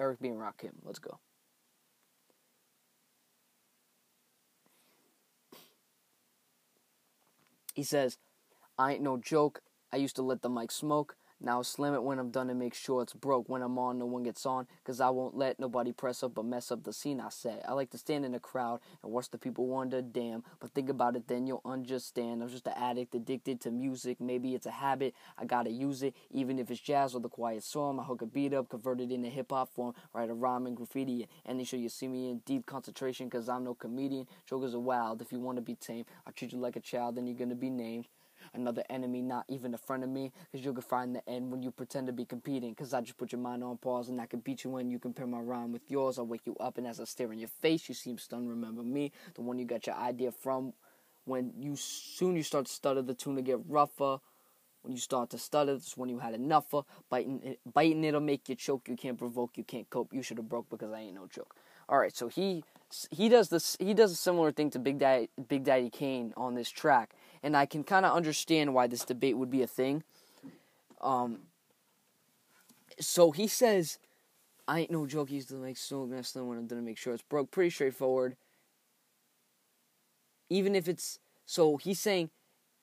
Eric 0.00 0.20
B. 0.20 0.28
and 0.28 0.38
Rakim. 0.38 0.72
Let's 0.82 0.98
go. 0.98 1.18
He 7.74 7.82
says, 7.82 8.16
I 8.78 8.94
ain't 8.94 9.02
no 9.02 9.18
joke. 9.18 9.60
I 9.92 9.96
used 9.98 10.16
to 10.16 10.22
let 10.22 10.42
the 10.42 10.48
mic 10.48 10.72
smoke. 10.72 11.16
Now 11.42 11.62
slam 11.62 11.94
it 11.94 12.02
when 12.02 12.18
I'm 12.18 12.30
done 12.30 12.50
and 12.50 12.58
make 12.58 12.74
sure 12.74 13.00
it's 13.00 13.14
broke. 13.14 13.48
When 13.48 13.62
I'm 13.62 13.78
on, 13.78 13.98
no 13.98 14.04
one 14.04 14.22
gets 14.22 14.44
on, 14.44 14.66
cause 14.84 15.00
I 15.00 15.08
won't 15.08 15.34
let 15.34 15.58
nobody 15.58 15.90
press 15.90 16.22
up 16.22 16.36
or 16.36 16.44
mess 16.44 16.70
up 16.70 16.84
the 16.84 16.92
scene 16.92 17.18
I 17.18 17.30
set. 17.30 17.64
I 17.66 17.72
like 17.72 17.88
to 17.90 17.98
stand 17.98 18.26
in 18.26 18.32
the 18.32 18.38
crowd 18.38 18.80
and 19.02 19.10
watch 19.10 19.30
the 19.30 19.38
people 19.38 19.66
wonder, 19.66 20.02
damn. 20.02 20.44
But 20.60 20.72
think 20.72 20.90
about 20.90 21.16
it, 21.16 21.28
then 21.28 21.46
you'll 21.46 21.62
understand. 21.64 22.42
I'm 22.42 22.50
just 22.50 22.66
an 22.66 22.74
addict 22.76 23.14
addicted 23.14 23.58
to 23.62 23.70
music. 23.70 24.20
Maybe 24.20 24.54
it's 24.54 24.66
a 24.66 24.70
habit, 24.70 25.14
I 25.38 25.46
gotta 25.46 25.70
use 25.70 26.02
it. 26.02 26.14
Even 26.30 26.58
if 26.58 26.70
it's 26.70 26.80
jazz 26.80 27.14
or 27.14 27.22
the 27.22 27.30
quiet 27.30 27.64
storm, 27.64 27.98
I 27.98 28.04
hook 28.04 28.20
a 28.20 28.26
beat 28.26 28.52
up, 28.52 28.68
convert 28.68 29.00
it 29.00 29.10
into 29.10 29.30
hip 29.30 29.50
hop 29.50 29.72
form, 29.74 29.94
write 30.12 30.28
a 30.28 30.34
rhyme 30.34 30.66
and 30.66 30.76
graffiti. 30.76 31.26
And 31.46 31.58
they 31.58 31.64
show 31.64 31.78
you 31.78 31.88
see 31.88 32.08
me 32.08 32.28
in 32.28 32.40
deep 32.44 32.66
concentration, 32.66 33.30
cause 33.30 33.48
I'm 33.48 33.64
no 33.64 33.72
comedian. 33.72 34.26
Jokers 34.46 34.74
are 34.74 34.80
wild, 34.80 35.22
if 35.22 35.32
you 35.32 35.40
wanna 35.40 35.62
be 35.62 35.74
tame, 35.74 36.04
I 36.26 36.32
treat 36.32 36.52
you 36.52 36.58
like 36.58 36.76
a 36.76 36.80
child, 36.80 37.16
then 37.16 37.26
you're 37.26 37.38
gonna 37.38 37.54
be 37.54 37.70
named 37.70 38.08
another 38.54 38.84
enemy, 38.90 39.22
not 39.22 39.44
even 39.48 39.74
a 39.74 39.78
friend 39.78 40.04
of 40.04 40.10
me. 40.10 40.32
Cause 40.52 40.64
you 40.64 40.72
can 40.72 40.82
find 40.82 41.14
the 41.14 41.28
end 41.28 41.50
when 41.50 41.62
you 41.62 41.70
pretend 41.70 42.06
to 42.06 42.12
be 42.12 42.24
competing. 42.24 42.74
Cause 42.74 42.94
I 42.94 43.00
just 43.00 43.18
put 43.18 43.32
your 43.32 43.40
mind 43.40 43.64
on 43.64 43.76
pause 43.78 44.08
and 44.08 44.20
I 44.20 44.26
can 44.26 44.40
beat 44.40 44.64
you 44.64 44.70
when 44.70 44.90
you 44.90 44.98
compare 44.98 45.26
my 45.26 45.40
rhyme 45.40 45.72
with 45.72 45.82
yours. 45.88 46.18
I 46.18 46.22
wake 46.22 46.46
you 46.46 46.56
up 46.60 46.78
and 46.78 46.86
as 46.86 47.00
I 47.00 47.04
stare 47.04 47.32
in 47.32 47.38
your 47.38 47.48
face, 47.48 47.88
you 47.88 47.94
seem 47.94 48.18
stunned. 48.18 48.48
Remember 48.48 48.82
me, 48.82 49.12
the 49.34 49.42
one 49.42 49.58
you 49.58 49.64
got 49.64 49.86
your 49.86 49.96
idea 49.96 50.32
from. 50.32 50.72
When 51.24 51.52
you 51.58 51.76
soon 51.76 52.36
you 52.36 52.42
start 52.42 52.66
to 52.66 52.72
stutter, 52.72 53.02
the 53.02 53.14
tune 53.14 53.36
to 53.36 53.42
get 53.42 53.60
rougher. 53.68 54.18
When 54.82 54.94
you 54.94 54.98
start 54.98 55.30
to 55.30 55.38
stutter, 55.38 55.74
that's 55.74 55.96
when 55.96 56.08
you 56.08 56.18
had 56.18 56.34
enough 56.34 56.72
of 56.72 56.86
biting. 57.10 57.40
It, 57.44 57.60
biting 57.70 58.02
it'll 58.02 58.20
make 58.20 58.48
you 58.48 58.54
choke. 58.54 58.88
You 58.88 58.96
can't 58.96 59.18
provoke. 59.18 59.58
You 59.58 59.64
can't 59.64 59.88
cope. 59.90 60.12
You 60.14 60.22
should 60.22 60.38
have 60.38 60.48
broke 60.48 60.70
because 60.70 60.90
I 60.90 61.00
ain't 61.00 61.14
no 61.14 61.26
joke. 61.26 61.54
All 61.88 61.98
right, 61.98 62.16
so 62.16 62.28
he 62.28 62.64
he 63.10 63.28
does 63.28 63.50
this. 63.50 63.76
He 63.78 63.94
does 63.94 64.12
a 64.12 64.16
similar 64.16 64.52
thing 64.52 64.70
to 64.70 64.78
Big 64.78 64.98
Daddy 64.98 65.28
Big 65.48 65.64
Daddy 65.64 65.90
Kane 65.90 66.32
on 66.36 66.54
this 66.54 66.70
track 66.70 67.14
and 67.42 67.56
I 67.56 67.66
can 67.66 67.84
kind 67.84 68.06
of 68.06 68.14
understand 68.14 68.74
why 68.74 68.86
this 68.86 69.04
debate 69.04 69.36
would 69.36 69.50
be 69.50 69.62
a 69.62 69.66
thing. 69.66 70.02
Um, 71.00 71.40
so 72.98 73.30
he 73.30 73.46
says, 73.48 73.98
"I 74.68 74.80
ain't 74.80 74.90
no 74.90 75.06
joke." 75.06 75.30
He's 75.30 75.50
make 75.50 75.76
so 75.76 76.06
messed 76.06 76.36
up 76.36 76.44
when 76.44 76.58
I'm 76.58 76.66
gonna 76.66 76.82
make 76.82 76.98
sure 76.98 77.14
it's 77.14 77.22
broke. 77.22 77.50
Pretty 77.50 77.70
straightforward. 77.70 78.36
Even 80.48 80.74
if 80.74 80.88
it's 80.88 81.18
so, 81.46 81.76
he's 81.76 82.00
saying, 82.00 82.30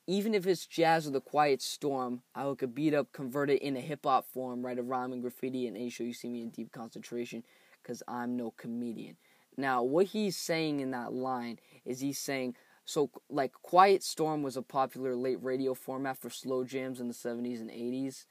even 0.07 0.33
if 0.33 0.47
it's 0.47 0.65
jazz 0.65 1.05
or 1.05 1.11
the 1.11 1.21
quiet 1.21 1.61
storm, 1.61 2.23
I 2.33 2.51
could 2.53 2.73
beat 2.73 2.93
up, 2.93 3.11
convert 3.11 3.49
it 3.49 3.61
in 3.61 3.75
a 3.75 3.81
hip 3.81 4.05
hop 4.05 4.25
form, 4.25 4.65
write 4.65 4.79
a 4.79 4.83
rhyme 4.83 5.11
and 5.11 5.21
graffiti, 5.21 5.67
and 5.67 5.75
a 5.77 5.89
show 5.89 6.03
you 6.03 6.13
see 6.13 6.29
me 6.29 6.41
in 6.41 6.49
deep 6.49 6.71
concentration, 6.71 7.43
because 7.83 8.01
I'm 8.07 8.37
no 8.37 8.51
comedian. 8.51 9.17
Now, 9.57 9.83
what 9.83 10.07
he's 10.07 10.37
saying 10.37 10.79
in 10.79 10.91
that 10.91 11.13
line 11.13 11.59
is 11.83 11.99
he's 11.99 12.19
saying 12.19 12.55
so, 12.87 13.11
like, 13.29 13.51
Quiet 13.51 14.01
Storm 14.01 14.43
was 14.43 14.55
a 14.55 14.61
popular 14.61 15.13
late 15.13 15.43
radio 15.43 15.73
format 15.73 16.17
for 16.17 16.29
slow 16.29 16.63
jams 16.63 17.01
in 17.01 17.09
the 17.09 17.13
70s 17.13 17.59
and 17.59 17.69
80s. 17.69 18.27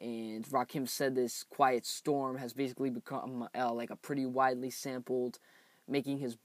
And 0.00 0.44
Rakim 0.46 0.88
said 0.88 1.14
this 1.14 1.44
Quiet 1.44 1.86
Storm 1.86 2.36
has 2.38 2.52
basically 2.52 2.90
become 2.90 3.48
uh, 3.56 3.72
like 3.72 3.90
a 3.90 3.96
pretty 3.96 4.26
widely 4.26 4.70
sampled, 4.70 5.38
making 5.86 6.18
his. 6.18 6.36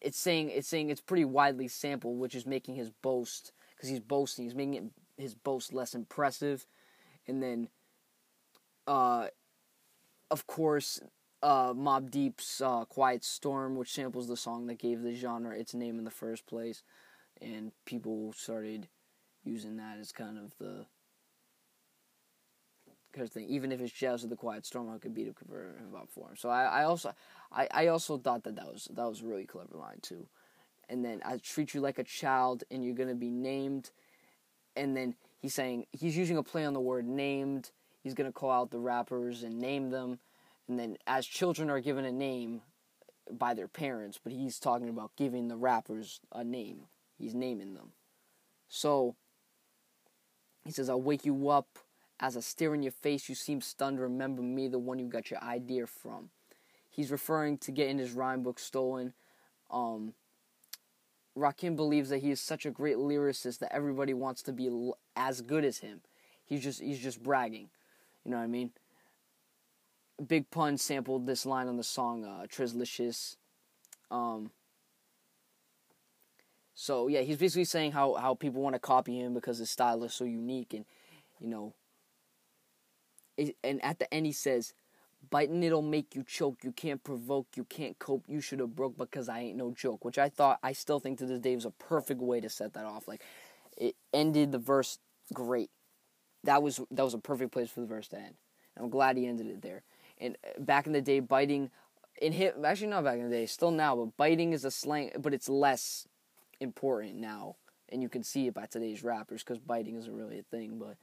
It's 0.00 0.18
saying 0.18 0.50
it's 0.50 0.66
saying 0.66 0.90
it's 0.90 1.00
pretty 1.00 1.24
widely 1.24 1.68
sampled, 1.68 2.18
which 2.18 2.34
is 2.34 2.44
making 2.44 2.74
his 2.74 2.90
boast 2.90 3.52
because 3.76 3.88
he's 3.88 4.00
boasting. 4.00 4.46
He's 4.46 4.56
making 4.56 4.74
it, 4.74 5.22
his 5.22 5.34
boast 5.36 5.72
less 5.72 5.94
impressive, 5.94 6.66
and 7.28 7.40
then, 7.40 7.68
uh, 8.88 9.28
of 10.32 10.48
course, 10.48 11.00
uh, 11.42 11.72
Mobb 11.72 12.10
Deep's 12.10 12.60
uh, 12.60 12.84
Quiet 12.84 13.24
Storm, 13.24 13.76
which 13.76 13.92
samples 13.92 14.28
the 14.28 14.36
song 14.36 14.66
that 14.66 14.78
gave 14.78 15.02
the 15.02 15.14
genre 15.14 15.56
its 15.56 15.74
name 15.74 15.98
in 15.98 16.04
the 16.04 16.10
first 16.10 16.46
place. 16.46 16.82
And 17.40 17.72
people 17.84 18.32
started 18.32 18.88
using 19.44 19.76
that 19.76 19.98
as 20.00 20.12
kind 20.12 20.38
of 20.38 20.52
the 20.58 20.86
because 23.12 23.30
thing. 23.30 23.46
Even 23.48 23.72
if 23.72 23.80
it's 23.80 23.92
Jazz 23.92 24.24
of 24.24 24.30
the 24.30 24.36
Quiet 24.36 24.66
Storm, 24.66 24.90
I 24.90 24.98
could 24.98 25.14
beat 25.14 25.28
a 25.28 25.32
converter 25.32 25.80
about 25.88 26.10
form. 26.10 26.36
So 26.36 26.48
I, 26.48 26.64
I 26.64 26.84
also 26.84 27.12
I, 27.52 27.68
I 27.72 27.86
also 27.88 28.18
thought 28.18 28.44
that 28.44 28.56
that 28.56 28.66
was 28.66 28.88
that 28.94 29.08
was 29.08 29.22
a 29.22 29.26
really 29.26 29.44
clever 29.44 29.76
line 29.76 29.98
too. 30.02 30.26
And 30.88 31.04
then 31.04 31.20
I 31.24 31.36
treat 31.36 31.74
you 31.74 31.80
like 31.80 31.98
a 31.98 32.04
child, 32.04 32.64
and 32.70 32.84
you're 32.84 32.94
gonna 32.94 33.14
be 33.14 33.30
named. 33.30 33.90
And 34.76 34.96
then 34.96 35.14
he's 35.38 35.54
saying 35.54 35.86
he's 35.92 36.16
using 36.16 36.36
a 36.36 36.42
play 36.42 36.64
on 36.64 36.74
the 36.74 36.80
word 36.80 37.06
named. 37.06 37.70
He's 38.02 38.14
gonna 38.14 38.32
call 38.32 38.50
out 38.50 38.70
the 38.70 38.78
rappers 38.78 39.42
and 39.42 39.58
name 39.58 39.90
them 39.90 40.18
and 40.68 40.78
then 40.78 40.96
as 41.06 41.26
children 41.26 41.70
are 41.70 41.80
given 41.80 42.04
a 42.04 42.12
name 42.12 42.62
by 43.30 43.54
their 43.54 43.68
parents, 43.68 44.18
but 44.22 44.32
he's 44.32 44.58
talking 44.58 44.88
about 44.88 45.16
giving 45.16 45.48
the 45.48 45.56
rappers 45.56 46.20
a 46.32 46.44
name. 46.44 46.82
He's 47.18 47.34
naming 47.34 47.74
them. 47.74 47.92
So 48.68 49.16
he 50.64 50.70
says, 50.70 50.88
I'll 50.88 51.00
wake 51.00 51.24
you 51.24 51.48
up 51.48 51.78
as 52.20 52.36
I 52.36 52.40
stare 52.40 52.74
in 52.74 52.82
your 52.82 52.92
face. 52.92 53.28
You 53.28 53.34
seem 53.34 53.60
stunned. 53.60 54.00
Remember 54.00 54.42
me, 54.42 54.68
the 54.68 54.78
one 54.78 54.98
you 54.98 55.06
got 55.06 55.30
your 55.30 55.42
idea 55.42 55.86
from. 55.86 56.30
He's 56.88 57.10
referring 57.10 57.58
to 57.58 57.72
getting 57.72 57.98
his 57.98 58.12
rhyme 58.12 58.42
book 58.42 58.58
stolen. 58.58 59.14
Um, 59.70 60.14
Rakim 61.36 61.76
believes 61.76 62.08
that 62.10 62.18
he 62.18 62.30
is 62.30 62.40
such 62.40 62.66
a 62.66 62.70
great 62.70 62.96
lyricist 62.96 63.60
that 63.60 63.72
everybody 63.72 64.12
wants 64.12 64.42
to 64.42 64.52
be 64.52 64.92
as 65.16 65.40
good 65.40 65.64
as 65.64 65.78
him. 65.78 66.00
He's 66.44 66.62
just 66.62 66.80
he's 66.80 66.98
just 66.98 67.22
bragging. 67.22 67.68
You 68.24 68.32
know 68.32 68.38
what 68.38 68.44
I 68.44 68.48
mean? 68.48 68.72
Big 70.26 70.50
Pun 70.50 70.76
sampled 70.76 71.26
this 71.26 71.46
line 71.46 71.68
on 71.68 71.76
the 71.76 71.84
song 71.84 72.24
uh, 72.24 72.46
Trizlicious. 72.48 73.36
Um, 74.10 74.50
so 76.74 77.08
yeah, 77.08 77.20
he's 77.20 77.36
basically 77.36 77.64
saying 77.64 77.92
how, 77.92 78.14
how 78.14 78.34
people 78.34 78.62
want 78.62 78.74
to 78.74 78.80
copy 78.80 79.18
him 79.18 79.34
because 79.34 79.58
his 79.58 79.70
style 79.70 80.02
is 80.04 80.14
so 80.14 80.24
unique, 80.24 80.74
and 80.74 80.84
you 81.40 81.48
know. 81.48 81.74
It, 83.36 83.56
and 83.62 83.84
at 83.84 84.00
the 84.00 84.12
end 84.12 84.26
he 84.26 84.32
says, 84.32 84.74
"Biting 85.30 85.62
it'll 85.62 85.82
make 85.82 86.16
you 86.16 86.24
choke. 86.24 86.64
You 86.64 86.72
can't 86.72 87.02
provoke. 87.04 87.46
You 87.54 87.64
can't 87.64 87.96
cope. 88.00 88.24
You 88.26 88.40
should 88.40 88.58
have 88.58 88.74
broke 88.74 88.96
because 88.96 89.28
I 89.28 89.40
ain't 89.40 89.56
no 89.56 89.70
joke." 89.70 90.04
Which 90.04 90.18
I 90.18 90.28
thought, 90.28 90.58
I 90.62 90.72
still 90.72 90.98
think 90.98 91.18
to 91.18 91.26
this 91.26 91.38
day 91.38 91.54
was 91.54 91.64
a 91.64 91.70
perfect 91.70 92.20
way 92.20 92.40
to 92.40 92.48
set 92.48 92.72
that 92.74 92.84
off. 92.84 93.06
Like, 93.06 93.22
it 93.76 93.94
ended 94.12 94.50
the 94.50 94.58
verse 94.58 94.98
great. 95.32 95.70
That 96.42 96.62
was 96.62 96.80
that 96.90 97.04
was 97.04 97.14
a 97.14 97.18
perfect 97.18 97.52
place 97.52 97.70
for 97.70 97.80
the 97.80 97.86
verse 97.86 98.08
to 98.08 98.16
end. 98.16 98.34
I'm 98.76 98.90
glad 98.90 99.16
he 99.16 99.26
ended 99.26 99.46
it 99.46 99.62
there 99.62 99.82
and 100.20 100.36
back 100.58 100.86
in 100.86 100.92
the 100.92 101.00
day, 101.00 101.20
biting 101.20 101.70
in 102.20 102.32
hip 102.32 102.56
actually 102.64 102.88
not 102.88 103.04
back 103.04 103.18
in 103.18 103.28
the 103.28 103.36
day, 103.36 103.46
still 103.46 103.70
now, 103.70 103.96
but 103.96 104.16
biting 104.16 104.52
is 104.52 104.64
a 104.64 104.70
slang, 104.70 105.12
but 105.18 105.32
it's 105.32 105.48
less 105.48 106.06
important 106.60 107.16
now, 107.16 107.56
and 107.88 108.02
you 108.02 108.08
can 108.08 108.22
see 108.22 108.46
it 108.46 108.54
by 108.54 108.66
today's 108.66 109.02
rappers 109.02 109.42
because 109.42 109.58
biting 109.58 109.96
isn't 109.96 110.14
really 110.14 110.38
a 110.38 110.42
thing. 110.42 110.78
But 110.78 110.96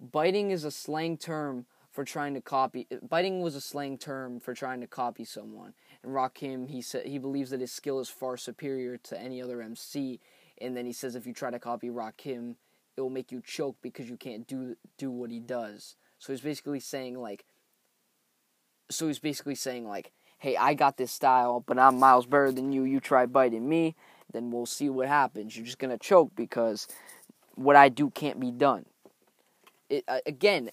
biting 0.00 0.50
is 0.50 0.64
a 0.64 0.70
slang 0.70 1.16
term 1.16 1.66
for 1.90 2.04
trying 2.04 2.34
to 2.34 2.40
copy. 2.40 2.86
Biting 3.08 3.40
was 3.40 3.54
a 3.54 3.60
slang 3.60 3.98
term 3.98 4.40
for 4.40 4.54
trying 4.54 4.80
to 4.80 4.86
copy 4.86 5.24
someone. 5.24 5.74
And 6.02 6.12
Rakim, 6.12 6.68
he 6.68 6.82
said 6.82 7.06
he 7.06 7.18
believes 7.18 7.50
that 7.50 7.60
his 7.60 7.72
skill 7.72 8.00
is 8.00 8.08
far 8.08 8.36
superior 8.36 8.96
to 8.98 9.20
any 9.20 9.42
other 9.42 9.60
MC. 9.60 10.20
And 10.60 10.76
then 10.76 10.86
he 10.86 10.92
says 10.92 11.16
if 11.16 11.26
you 11.26 11.32
try 11.32 11.50
to 11.50 11.58
copy 11.58 11.88
Rakim, 11.88 12.56
it 12.96 13.00
will 13.00 13.10
make 13.10 13.32
you 13.32 13.42
choke 13.44 13.76
because 13.82 14.08
you 14.08 14.16
can't 14.16 14.46
do 14.46 14.76
do 14.98 15.10
what 15.10 15.30
he 15.30 15.40
does. 15.40 15.96
So 16.18 16.32
he's 16.32 16.42
basically 16.42 16.80
saying 16.80 17.18
like 17.18 17.44
so 18.90 19.06
he's 19.06 19.18
basically 19.18 19.54
saying 19.54 19.86
like, 19.88 20.12
"Hey, 20.38 20.56
I 20.56 20.74
got 20.74 20.96
this 20.96 21.12
style, 21.12 21.62
but 21.66 21.78
I'm 21.78 21.98
miles 21.98 22.26
better 22.26 22.52
than 22.52 22.72
you. 22.72 22.84
You 22.84 23.00
try 23.00 23.26
biting 23.26 23.68
me, 23.68 23.94
then 24.32 24.50
we'll 24.50 24.66
see 24.66 24.88
what 24.88 25.08
happens. 25.08 25.56
You're 25.56 25.66
just 25.66 25.78
gonna 25.78 25.98
choke 25.98 26.32
because 26.34 26.86
what 27.54 27.76
I 27.76 27.88
do 27.88 28.10
can't 28.10 28.40
be 28.40 28.50
done." 28.50 28.86
It, 29.88 30.04
uh, 30.06 30.20
again, 30.26 30.70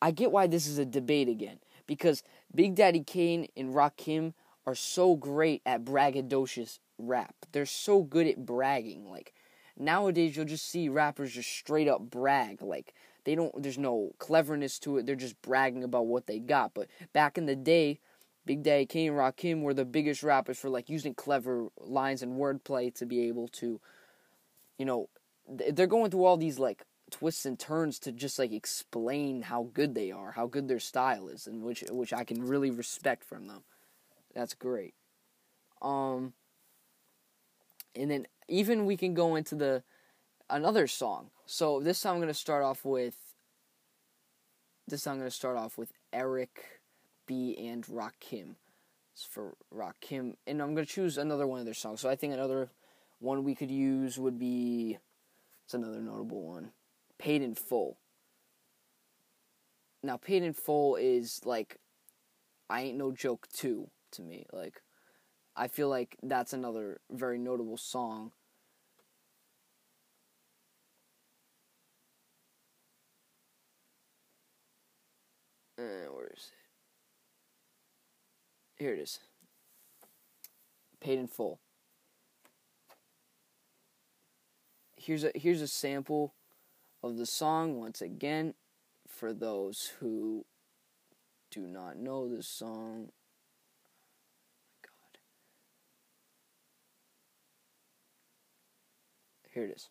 I 0.00 0.10
get 0.10 0.32
why 0.32 0.46
this 0.46 0.66
is 0.66 0.78
a 0.78 0.84
debate 0.84 1.28
again 1.28 1.58
because 1.86 2.22
Big 2.54 2.74
Daddy 2.74 3.02
Kane 3.04 3.46
and 3.56 3.74
Rakim 3.74 4.34
are 4.66 4.74
so 4.74 5.16
great 5.16 5.62
at 5.66 5.84
braggadocious 5.84 6.78
rap. 6.98 7.34
They're 7.52 7.66
so 7.66 8.02
good 8.02 8.26
at 8.26 8.44
bragging. 8.44 9.10
Like 9.10 9.32
nowadays 9.78 10.36
you'll 10.36 10.44
just 10.44 10.68
see 10.68 10.88
rappers 10.88 11.34
just 11.34 11.50
straight 11.50 11.88
up 11.88 12.10
brag 12.10 12.62
like 12.62 12.94
they 13.24 13.34
don't 13.34 13.62
there's 13.62 13.78
no 13.78 14.12
cleverness 14.18 14.78
to 14.78 14.98
it 14.98 15.06
they're 15.06 15.14
just 15.14 15.40
bragging 15.42 15.84
about 15.84 16.06
what 16.06 16.26
they 16.26 16.38
got 16.38 16.74
but 16.74 16.88
back 17.12 17.38
in 17.38 17.46
the 17.46 17.56
day 17.56 17.98
big 18.44 18.62
daddy 18.62 18.86
kane 18.86 19.10
and 19.10 19.18
rakim 19.18 19.62
were 19.62 19.74
the 19.74 19.84
biggest 19.84 20.22
rappers 20.22 20.58
for 20.58 20.68
like 20.68 20.88
using 20.88 21.14
clever 21.14 21.68
lines 21.78 22.22
and 22.22 22.38
wordplay 22.38 22.92
to 22.94 23.06
be 23.06 23.26
able 23.28 23.48
to 23.48 23.80
you 24.78 24.84
know 24.84 25.08
they're 25.48 25.86
going 25.86 26.10
through 26.10 26.24
all 26.24 26.36
these 26.36 26.58
like 26.58 26.84
twists 27.10 27.44
and 27.44 27.58
turns 27.58 27.98
to 27.98 28.10
just 28.10 28.38
like 28.38 28.52
explain 28.52 29.42
how 29.42 29.68
good 29.74 29.94
they 29.94 30.10
are 30.10 30.32
how 30.32 30.46
good 30.46 30.66
their 30.66 30.80
style 30.80 31.28
is 31.28 31.46
and 31.46 31.62
which 31.62 31.84
which 31.90 32.12
i 32.12 32.24
can 32.24 32.42
really 32.42 32.70
respect 32.70 33.22
from 33.22 33.46
them 33.46 33.62
that's 34.34 34.54
great 34.54 34.94
um 35.82 36.32
and 37.94 38.10
then 38.10 38.26
even 38.48 38.86
we 38.86 38.96
can 38.96 39.14
go 39.14 39.36
into 39.36 39.54
the 39.54 39.82
another 40.52 40.86
song. 40.86 41.30
So 41.52 41.80
this 41.80 42.00
time 42.00 42.14
I'm 42.14 42.20
gonna 42.20 42.32
start 42.32 42.64
off 42.64 42.82
with 42.82 43.14
this 44.88 45.06
I'm 45.06 45.18
gonna 45.18 45.30
start 45.30 45.58
off 45.58 45.76
with 45.76 45.92
Eric 46.10 46.80
B 47.26 47.54
and 47.68 47.84
Rakim. 47.84 48.54
It's 49.12 49.26
for 49.26 49.52
Rakim, 49.70 50.36
and 50.46 50.62
I'm 50.62 50.74
gonna 50.74 50.86
choose 50.86 51.18
another 51.18 51.46
one 51.46 51.58
of 51.58 51.66
their 51.66 51.74
songs. 51.74 52.00
So 52.00 52.08
I 52.08 52.16
think 52.16 52.32
another 52.32 52.70
one 53.18 53.44
we 53.44 53.54
could 53.54 53.70
use 53.70 54.18
would 54.18 54.38
be 54.38 54.96
it's 55.66 55.74
another 55.74 56.00
notable 56.00 56.40
one, 56.40 56.70
Paid 57.18 57.42
in 57.42 57.54
Full. 57.54 57.98
Now, 60.02 60.16
Paid 60.16 60.44
in 60.44 60.54
Full 60.54 60.96
is 60.96 61.42
like 61.44 61.76
I 62.70 62.80
ain't 62.80 62.96
no 62.96 63.12
joke 63.12 63.46
too 63.52 63.90
to 64.12 64.22
me. 64.22 64.46
Like 64.54 64.80
I 65.54 65.68
feel 65.68 65.90
like 65.90 66.16
that's 66.22 66.54
another 66.54 67.02
very 67.10 67.36
notable 67.36 67.76
song. 67.76 68.32
Uh, 75.82 76.06
where 76.12 76.30
is 76.36 76.50
it? 76.52 76.58
Here 78.82 78.94
it 78.94 78.98
is. 78.98 79.20
Paid 81.00 81.20
in 81.20 81.28
full. 81.28 81.60
Here's 84.96 85.22
a 85.22 85.30
here's 85.36 85.60
a 85.60 85.68
sample 85.68 86.34
of 87.00 87.16
the 87.16 87.24
song 87.24 87.78
once 87.78 88.02
again 88.02 88.54
for 89.06 89.32
those 89.32 89.92
who 90.00 90.44
do 91.52 91.60
not 91.60 91.96
know 91.96 92.28
this 92.28 92.48
song. 92.48 93.10
Oh 94.84 94.88
God, 94.88 95.18
Here 99.54 99.62
it 99.62 99.76
is. 99.76 99.90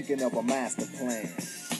Thinking 0.00 0.24
of 0.24 0.32
a 0.32 0.42
master 0.42 0.86
plan. 0.96 1.28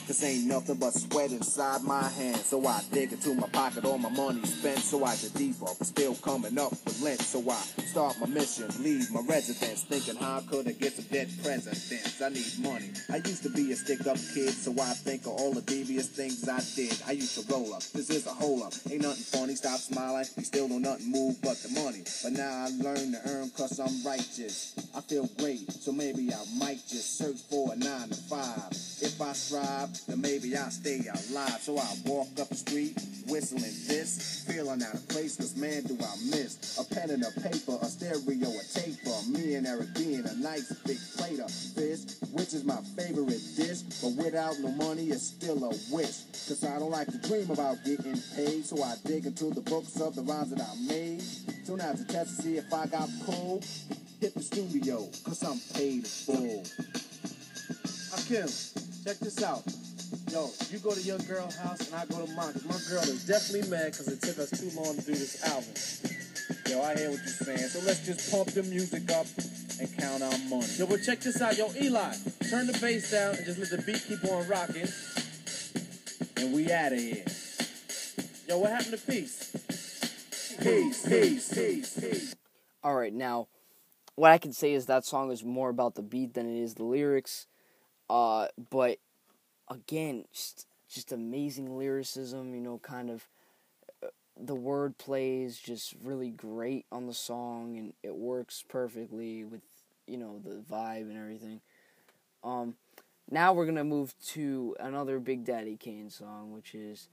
This 0.07 0.23
ain't 0.23 0.45
nothing 0.45 0.75
but 0.75 0.93
sweat 0.93 1.31
inside 1.31 1.83
my 1.85 2.07
hands. 2.07 2.45
So 2.45 2.67
I 2.67 2.83
dig 2.93 3.13
into 3.15 3.33
my 3.33 3.49
pocket, 3.49 3.87
all 3.87 3.97
my 3.97 4.11
money 4.11 4.45
spent. 4.45 4.81
So 4.81 5.03
I 5.05 5.17
get 5.17 5.33
deeper, 5.33 5.65
but 5.65 5.87
still 5.87 6.15
coming 6.17 6.59
up 6.59 6.71
with 6.71 7.01
lint. 7.01 7.23
So 7.23 7.41
I 7.51 7.57
start 7.91 8.15
my 8.21 8.27
mission, 8.29 8.71
leave 8.85 9.11
my 9.11 9.21
residence. 9.27 9.83
Thinking 9.83 10.15
how 10.15 10.39
I 10.39 10.43
could 10.43 10.69
I 10.69 10.73
get 10.73 10.93
some 10.93 11.07
dead 11.07 11.29
presidents? 11.43 12.23
I 12.23 12.29
need 12.29 12.53
money. 12.63 12.93
I 13.11 13.17
used 13.17 13.43
to 13.43 13.51
be 13.51 13.73
a 13.73 13.77
stick 13.77 14.07
up 14.07 14.17
kid, 14.33 14.55
so 14.55 14.71
I 14.81 14.95
think 14.95 15.23
of 15.23 15.33
all 15.33 15.53
the 15.53 15.63
devious 15.63 16.09
things 16.09 16.49
I 16.49 16.61
did. 16.77 16.95
I 17.09 17.13
used 17.13 17.35
to 17.35 17.53
roll 17.53 17.75
up. 17.75 17.83
This 17.83 18.11
is 18.11 18.29
a 18.29 18.31
hole 18.31 18.63
up. 18.63 18.75
Ain't 18.89 19.03
nothing 19.03 19.25
funny. 19.25 19.57
Stop 19.57 19.81
smiling. 19.81 20.25
We 20.37 20.45
still 20.45 20.69
don't 20.69 20.83
nothing 20.83 21.11
move 21.11 21.43
but 21.43 21.57
the 21.65 21.71
money. 21.83 22.05
But 22.23 22.33
now 22.33 22.67
I 22.67 22.71
learn 22.79 23.11
to 23.11 23.21
earn 23.27 23.51
cause 23.57 23.81
I'm 23.81 24.07
righteous. 24.07 24.79
I 24.95 25.01
feel 25.01 25.29
great, 25.39 25.73
so 25.73 25.91
maybe 25.91 26.31
I 26.33 26.43
might 26.59 26.87
just 26.87 27.19
search 27.19 27.43
for 27.51 27.73
a 27.73 27.77
nine 27.77 28.09
to 28.09 28.21
five. 28.31 28.71
If 29.03 29.21
I 29.21 29.33
strive, 29.33 29.91
then 30.07 30.21
maybe 30.21 30.57
I'll 30.57 30.71
stay 30.71 31.01
alive. 31.09 31.59
So 31.59 31.77
I 31.77 31.89
walk 32.07 32.29
up 32.39 32.51
the 32.51 32.55
street, 32.55 32.95
whistling 33.27 33.63
this, 33.89 34.45
feeling 34.47 34.83
out 34.83 34.95
of 34.95 35.09
place, 35.09 35.37
cause 35.37 35.57
man, 35.57 35.83
do 35.85 35.99
I 35.99 36.15
miss 36.31 36.79
a 36.79 36.85
pen 36.95 37.11
and 37.11 37.25
a 37.25 37.33
paper, 37.41 37.80
a 37.81 37.87
stereo, 37.87 38.49
a 38.49 38.65
taper. 38.73 39.17
Me 39.29 39.55
and 39.55 39.67
Eric 39.67 39.95
being 39.95 40.25
a 40.27 40.35
nice 40.37 40.73
big 40.85 40.99
plate 41.17 41.41
of 41.41 41.51
fish, 41.51 42.19
which 42.33 42.55
is 42.55 42.65
my 42.65 42.77
favorite 42.97 43.41
dish. 43.57 43.83
But 44.03 44.17
without 44.17 44.59
no 44.61 44.71
money, 44.73 45.09
it's 45.09 45.27
still 45.27 45.65
a 45.65 45.69
wish. 45.91 46.25
Cause 46.49 46.65
I 46.65 46.79
don't 46.79 46.91
like 46.91 47.09
to 47.09 47.19
dream 47.29 47.51
about 47.51 47.79
getting 47.85 48.21
paid, 48.37 48.65
so 48.65 48.83
I 48.83 48.95
dig 49.05 49.27
into 49.27 49.51
the 49.51 49.61
books 49.63 50.01
of 50.01 50.15
the 50.15 50.23
rhymes 50.23 50.51
that 50.51 50.61
I 50.61 50.75
made. 50.87 51.23
So 51.65 51.77
now 51.77 51.93
to 51.93 52.05
test 52.05 52.37
to 52.37 52.43
see 52.43 52.57
if 52.57 52.73
I 52.73 52.87
got 52.87 53.09
pulled, 53.25 53.65
hit 54.21 54.35
the 54.35 54.43
studio, 54.43 55.09
cause 55.25 55.43
I'm 55.43 55.61
paid 55.75 56.07
full. 56.07 56.63
Rakim, 58.13 59.05
check 59.05 59.19
this 59.19 59.43
out. 59.43 59.63
Yo, 60.31 60.51
you 60.71 60.79
go 60.79 60.93
to 60.93 61.01
your 61.01 61.19
girl 61.21 61.51
house 61.63 61.87
and 61.87 61.95
I 61.95 62.05
go 62.07 62.25
to 62.25 62.33
mine. 62.33 62.53
Cause 62.53 62.65
my 62.65 62.79
girl 62.89 63.03
is 63.03 63.27
definitely 63.27 63.71
mad 63.71 63.93
because 63.93 64.09
it 64.09 64.21
took 64.21 64.39
us 64.39 64.51
too 64.51 64.71
long 64.77 64.95
to 64.97 65.03
do 65.03 65.13
this 65.13 65.43
album. 65.45 66.30
Yo, 66.71 66.81
I 66.81 66.97
hear 66.97 67.11
what 67.11 67.19
you're 67.19 67.27
saying. 67.27 67.59
So 67.59 67.81
let's 67.85 68.07
just 68.07 68.31
pump 68.31 68.53
the 68.53 68.63
music 68.63 69.11
up 69.11 69.27
and 69.81 69.99
count 69.99 70.23
our 70.23 70.39
money. 70.49 70.69
Yo, 70.79 70.87
but 70.87 71.03
check 71.03 71.19
this 71.19 71.43
out. 71.43 71.59
Yo, 71.59 71.69
Eli, 71.75 72.15
turn 72.49 72.69
the 72.69 72.79
bass 72.81 73.11
down 73.11 73.35
and 73.35 73.45
just 73.45 73.59
let 73.59 73.71
the 73.71 73.83
beat 73.85 74.01
keep 74.07 74.25
on 74.31 74.47
rocking. 74.47 74.87
And 76.37 76.55
we 76.55 76.71
out 76.71 76.93
of 76.93 77.01
here. 77.01 77.25
Yo, 78.49 78.59
what 78.59 78.71
happened 78.71 78.93
to 78.93 78.99
peace? 78.99 79.51
Peace, 80.63 81.09
peace, 81.09 81.53
peace, 81.53 81.99
peace. 81.99 82.37
All 82.85 82.95
right, 82.95 83.13
now 83.13 83.49
what 84.15 84.31
I 84.31 84.39
can 84.39 84.53
say 84.53 84.73
is 84.73 84.87
that 84.87 85.05
song 85.05 85.33
is 85.33 85.43
more 85.43 85.71
about 85.71 85.97
the 85.97 86.03
beat 86.03 86.35
than 86.35 86.49
it 86.49 86.63
is 86.63 86.75
the 86.75 86.85
lyrics. 86.85 87.49
Uh, 88.09 88.47
but 88.71 88.99
again, 89.69 90.25
just 90.33 90.69
just 90.89 91.11
amazing 91.11 91.77
lyricism. 91.77 92.55
You 92.55 92.61
know, 92.61 92.79
kind 92.79 93.11
of 93.11 93.27
the 94.43 94.55
word 94.55 94.99
plays 94.99 95.59
just 95.59 95.95
really 96.03 96.31
great 96.31 96.87
on 96.91 97.07
the 97.07 97.15
song, 97.15 97.77
and 97.77 97.93
it 98.03 98.15
works 98.15 98.65
perfectly 98.69 99.45
with 99.45 99.63
you 100.07 100.17
know 100.17 100.41
the 100.45 100.63
vibe 100.71 101.03
and 101.03 101.17
everything. 101.17 101.61
Um, 102.43 102.75
now 103.31 103.53
we're 103.53 103.67
gonna 103.67 103.85
move 103.85 104.15
to 104.29 104.77
another 104.81 105.19
Big 105.19 105.45
Daddy 105.45 105.77
Kane 105.77 106.11
song, 106.11 106.53
which 106.53 106.75
is 106.75 107.09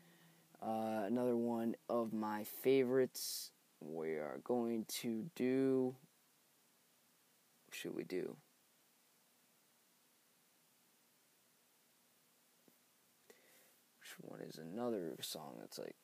uh, 0.62 1.04
another 1.06 1.36
one 1.36 1.76
of 1.90 2.14
my 2.14 2.44
favorites. 2.44 3.52
We 3.80 4.12
are 4.14 4.40
going 4.44 4.86
to 5.02 5.30
do. 5.36 5.96
What 7.68 7.76
should 7.76 7.96
we 7.96 8.04
do? 8.04 8.38
Which 14.00 14.16
one 14.22 14.42
is 14.42 14.58
another 14.58 15.16
song 15.22 15.58
that's 15.60 15.78
like. 15.78 15.96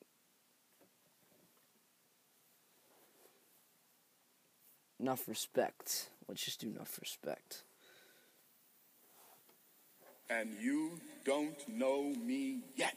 Enough 5.04 5.28
respect. 5.28 6.08
Let's 6.30 6.46
just 6.46 6.62
do 6.62 6.70
enough 6.70 6.98
respect. 7.02 7.64
And 10.30 10.56
you 10.62 10.92
don't 11.26 11.68
know 11.68 12.04
me 12.26 12.62
yet. 12.78 12.96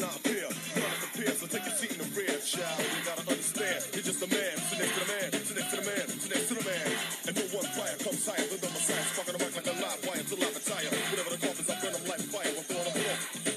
The 0.00 1.08
peers, 1.18 1.38
so 1.38 1.46
take 1.46 1.66
seat 1.76 1.92
in 1.92 1.98
the 2.00 2.08
rear, 2.16 2.32
child. 2.40 2.80
You 2.80 3.02
gotta 3.04 3.28
understand, 3.28 3.80
you're 3.92 4.06
just 4.06 4.22
a 4.22 4.28
man. 4.32 4.54
Sit 4.72 4.78
next 4.80 4.94
to 4.96 5.00
the 5.04 5.10
man, 5.12 5.28
sit 5.32 5.56
next 5.56 5.70
to 5.72 5.76
the 5.76 5.86
man, 5.90 6.06
sit 6.08 6.30
next 6.32 6.48
to 6.48 6.54
the 6.54 6.64
man. 6.64 6.88
And 7.28 7.34
no 7.36 7.44
one 7.52 7.68
fire 7.76 7.96
comes 8.00 8.24
higher 8.24 8.46
than 8.48 8.60
the 8.62 8.70
Messiah. 8.72 9.04
Sparking 9.12 9.36
the 9.36 9.40
mic 9.44 9.52
like 9.52 9.68
a 9.68 9.76
live 9.76 10.00
wire 10.06 10.20
until 10.22 10.40
I 10.40 10.48
retire. 10.48 10.90
Whatever 11.12 11.30
the 11.36 11.40
coffins, 11.44 11.68
I 11.68 11.74
burn 11.82 11.92
them 11.92 12.04
like 12.08 12.24
fire. 12.32 12.52
I'm 12.56 12.64
throwing. 12.64 12.96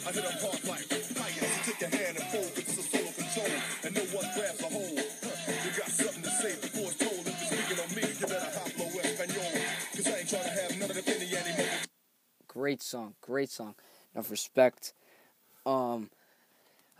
I 0.06 0.10
hit 0.12 0.24
them 0.28 0.38
hard 0.43 0.62
like 0.67 0.88
fire. 1.15 1.39
So 1.39 1.60
take 1.71 1.80
your 1.80 1.93
hand 1.95 2.13
and 2.19 2.28
fold, 2.36 2.52
cause 2.52 2.67
it's 2.67 2.80
a 2.80 2.86
solo 2.91 3.12
control. 3.15 3.54
And 3.88 3.91
no 3.95 4.04
one 4.12 4.28
grabs 4.36 4.60
a 4.60 4.69
hold. 4.69 5.00
You 5.00 5.71
got 5.80 5.89
something 5.93 6.24
to 6.28 6.34
say 6.43 6.52
before 6.60 6.89
it's 6.91 7.00
told. 7.00 7.24
If 7.24 7.36
you're 7.39 7.52
speaking 7.56 7.80
on 7.80 7.89
me, 7.95 8.04
you 8.12 8.26
better 8.28 8.52
hablo 8.60 8.86
español. 9.00 9.52
Cause 9.95 10.08
I 10.12 10.15
ain't 10.19 10.30
trying 10.30 10.48
to 10.52 10.56
have 10.60 10.71
none 10.84 10.89
of 10.91 10.98
the 11.00 11.06
penny 11.08 11.32
anymore. 11.32 11.80
Great 12.48 12.84
song, 12.84 13.15
great 13.24 13.50
song. 13.50 13.76
Enough 14.13 14.32
respect. 14.32 14.85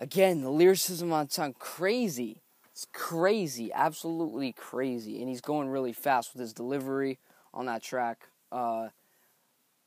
Again, 0.06 0.41
the 0.41 0.52
lyricism 0.52 1.12
on 1.12 1.32
song 1.32 1.56
crazy. 1.58 2.44
It's 2.72 2.86
crazy, 2.94 3.74
absolutely 3.74 4.52
crazy, 4.54 5.20
and 5.20 5.28
he's 5.28 5.41
going 5.41 5.68
really 5.68 5.94
fast 5.94 6.32
with 6.32 6.41
his 6.41 6.54
delivery 6.54 7.18
on 7.56 7.65
that 7.65 7.82
track. 7.82 8.28
Uh, 8.52 8.89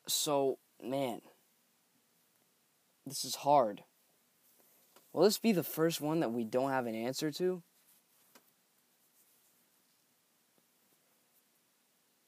so 0.08 0.58
man, 0.82 1.20
this 3.06 3.24
is 3.24 3.36
hard. 3.36 3.84
Will 5.12 5.22
this 5.22 5.38
be 5.38 5.52
the 5.52 5.62
first 5.62 6.00
one 6.00 6.18
that 6.18 6.32
we 6.32 6.42
don't 6.42 6.70
have 6.70 6.86
an 6.86 6.96
answer 6.96 7.30
to? 7.30 7.62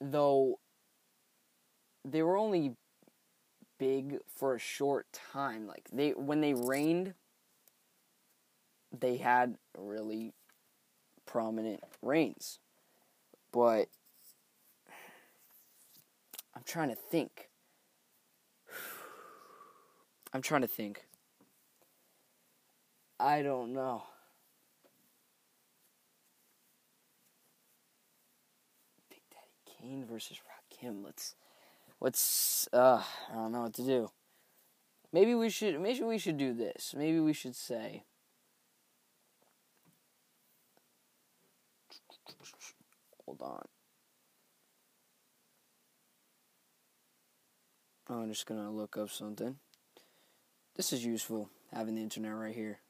Though 0.01 0.61
they 2.05 2.23
were 2.23 2.37
only 2.37 2.77
big 3.81 4.19
for 4.29 4.55
a 4.55 4.61
short 4.61 5.09
time. 5.33 5.67
Like 5.67 5.89
they 5.93 6.11
when 6.11 6.41
they 6.41 6.55
reigned, 6.55 7.15
they 8.99 9.17
had 9.17 9.57
really 9.77 10.33
prominent 11.27 11.81
reigns. 12.03 12.59
But 13.53 13.89
I'm 16.55 16.63
trying 16.65 16.91
to 16.91 16.97
think. 16.97 17.49
I'm 20.33 20.43
trying 20.43 20.63
to 20.63 20.69
think. 20.69 21.05
I 23.19 23.43
don't 23.43 23.75
know. 23.75 24.03
Big 29.11 29.21
Daddy 29.31 29.59
Kane 29.67 30.07
versus 30.07 30.39
Rakim. 30.39 31.05
Let's 31.05 31.35
let's 32.01 32.69
uh 32.73 33.03
I 33.31 33.35
don't 33.35 33.53
know 33.53 33.63
what 33.63 33.75
to 33.75 33.85
do. 33.85 34.11
Maybe 35.13 35.35
we 35.35 35.51
should 35.51 35.79
maybe 35.81 36.03
we 36.03 36.19
should 36.19 36.39
do 36.39 36.55
this. 36.55 36.95
Maybe 36.97 37.21
we 37.21 37.33
should 37.33 37.55
say 37.55 38.05
Hold 43.31 43.43
on. 43.43 43.63
I'm 48.23 48.29
just 48.29 48.47
going 48.47 48.61
to 48.61 48.71
look 48.71 48.97
up 48.97 49.09
something. 49.09 49.55
This 50.75 50.93
is 50.93 51.05
useful 51.05 51.49
having 51.73 51.95
the 51.95 52.03
internet 52.03 52.35
right 52.35 52.53
here. 52.53 52.81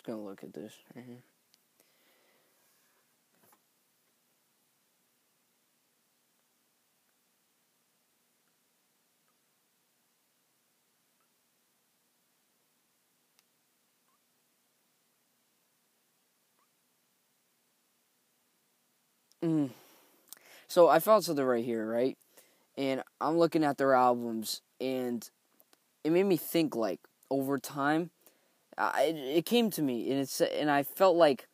Just 0.00 0.06
gonna 0.06 0.22
look 0.22 0.42
at 0.42 0.54
this 0.54 0.72
right 0.96 1.04
here. 1.04 1.22
Mm. 19.42 19.68
So 20.66 20.88
I 20.88 20.98
found 20.98 21.24
something 21.24 21.44
right 21.44 21.62
here, 21.62 21.86
right? 21.86 22.16
And 22.78 23.02
I'm 23.20 23.36
looking 23.36 23.64
at 23.64 23.76
their 23.76 23.92
albums, 23.92 24.62
and 24.80 25.28
it 26.04 26.10
made 26.10 26.24
me 26.24 26.38
think 26.38 26.74
like 26.74 27.00
over 27.30 27.58
time 27.58 28.08
I, 28.80 29.02
it 29.14 29.44
came 29.44 29.70
to 29.72 29.82
me 29.82 30.10
and 30.10 30.20
it's 30.20 30.40
and 30.40 30.70
I 30.70 30.82
felt 30.82 31.16
like 31.16 31.46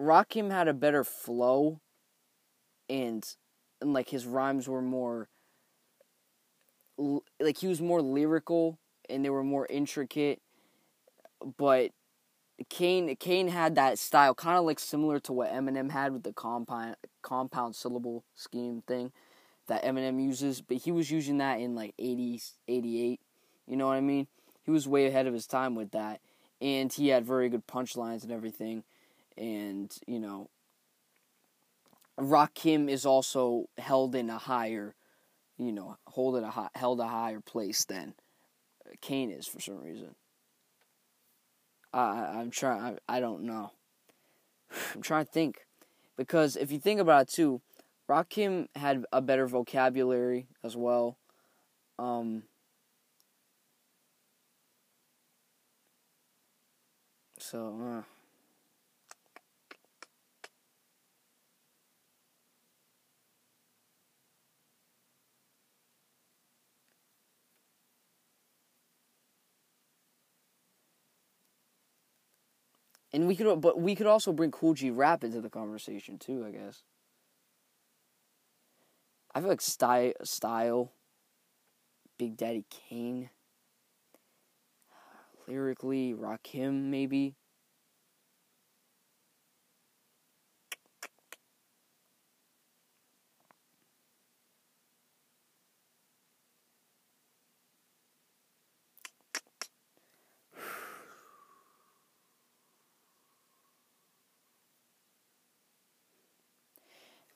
Rakim 0.00 0.50
had 0.50 0.66
a 0.66 0.74
better 0.74 1.04
flow 1.04 1.80
and 2.90 3.24
and 3.80 3.92
like 3.92 4.08
his 4.08 4.26
rhymes 4.26 4.68
were 4.68 4.82
more 4.82 5.28
like 7.38 7.58
he 7.58 7.68
was 7.68 7.80
more 7.80 8.02
lyrical 8.02 8.78
and 9.08 9.24
they 9.24 9.30
were 9.30 9.44
more 9.44 9.68
intricate 9.70 10.42
but 11.56 11.92
Kane 12.68 13.14
Kane 13.16 13.48
had 13.48 13.76
that 13.76 14.00
style 14.00 14.34
kind 14.34 14.58
of 14.58 14.64
like 14.64 14.80
similar 14.80 15.20
to 15.20 15.32
what 15.32 15.52
Eminem 15.52 15.92
had 15.92 16.12
with 16.12 16.24
the 16.24 16.32
compound 16.32 16.96
compound 17.22 17.76
syllable 17.76 18.24
scheme 18.34 18.82
thing 18.84 19.12
that 19.68 19.84
Eminem 19.84 20.20
uses 20.20 20.60
but 20.60 20.78
he 20.78 20.90
was 20.90 21.08
using 21.08 21.38
that 21.38 21.60
in 21.60 21.76
like 21.76 21.94
80s 21.98 22.54
88 22.66 23.20
you 23.68 23.76
know 23.76 23.86
what 23.86 23.96
I 23.96 24.00
mean? 24.00 24.26
He 24.64 24.70
was 24.70 24.88
way 24.88 25.06
ahead 25.06 25.26
of 25.26 25.34
his 25.34 25.46
time 25.46 25.74
with 25.74 25.92
that 25.92 26.20
and 26.60 26.92
he 26.92 27.08
had 27.08 27.24
very 27.24 27.48
good 27.48 27.66
punchlines 27.66 28.22
and 28.22 28.32
everything. 28.32 28.84
And 29.36 29.94
you 30.06 30.18
know, 30.18 30.48
Rakim 32.18 32.88
is 32.90 33.06
also 33.06 33.68
held 33.78 34.14
in 34.14 34.30
a 34.30 34.38
higher, 34.38 34.94
you 35.58 35.72
know, 35.72 35.96
hold 36.06 36.42
a 36.42 36.50
high, 36.50 36.70
held 36.74 37.00
a 37.00 37.06
higher 37.06 37.40
place 37.40 37.84
than 37.84 38.14
Kane 39.00 39.30
is 39.30 39.46
for 39.46 39.60
some 39.60 39.80
reason. 39.80 40.14
I 41.92 42.38
I'm 42.38 42.50
trying. 42.50 42.98
I, 43.08 43.16
I 43.16 43.20
don't 43.20 43.42
know. 43.42 43.72
I'm 44.94 45.02
trying 45.02 45.24
to 45.24 45.30
think, 45.30 45.66
because 46.16 46.56
if 46.56 46.72
you 46.72 46.78
think 46.78 47.00
about 47.00 47.22
it 47.22 47.28
too, 47.28 47.60
Rakim 48.08 48.68
had 48.74 49.04
a 49.12 49.20
better 49.20 49.46
vocabulary 49.46 50.46
as 50.64 50.76
well. 50.76 51.16
Um, 51.98 52.44
So, 57.50 57.80
uh. 57.82 58.02
And 73.14 73.26
we 73.26 73.34
could, 73.34 73.62
but 73.62 73.80
we 73.80 73.94
could 73.94 74.06
also 74.06 74.30
bring 74.34 74.50
Kool 74.50 74.74
G 74.74 74.90
Rap 74.90 75.24
into 75.24 75.40
the 75.40 75.48
conversation 75.48 76.18
too. 76.18 76.44
I 76.46 76.50
guess. 76.50 76.82
I 79.34 79.40
feel 79.40 79.48
like 79.48 79.62
style, 79.62 80.12
style, 80.22 80.92
Big 82.18 82.36
Daddy 82.36 82.66
Kane 82.68 83.30
lyrically, 85.48 86.14
Rakim 86.14 86.90
maybe. 86.90 87.34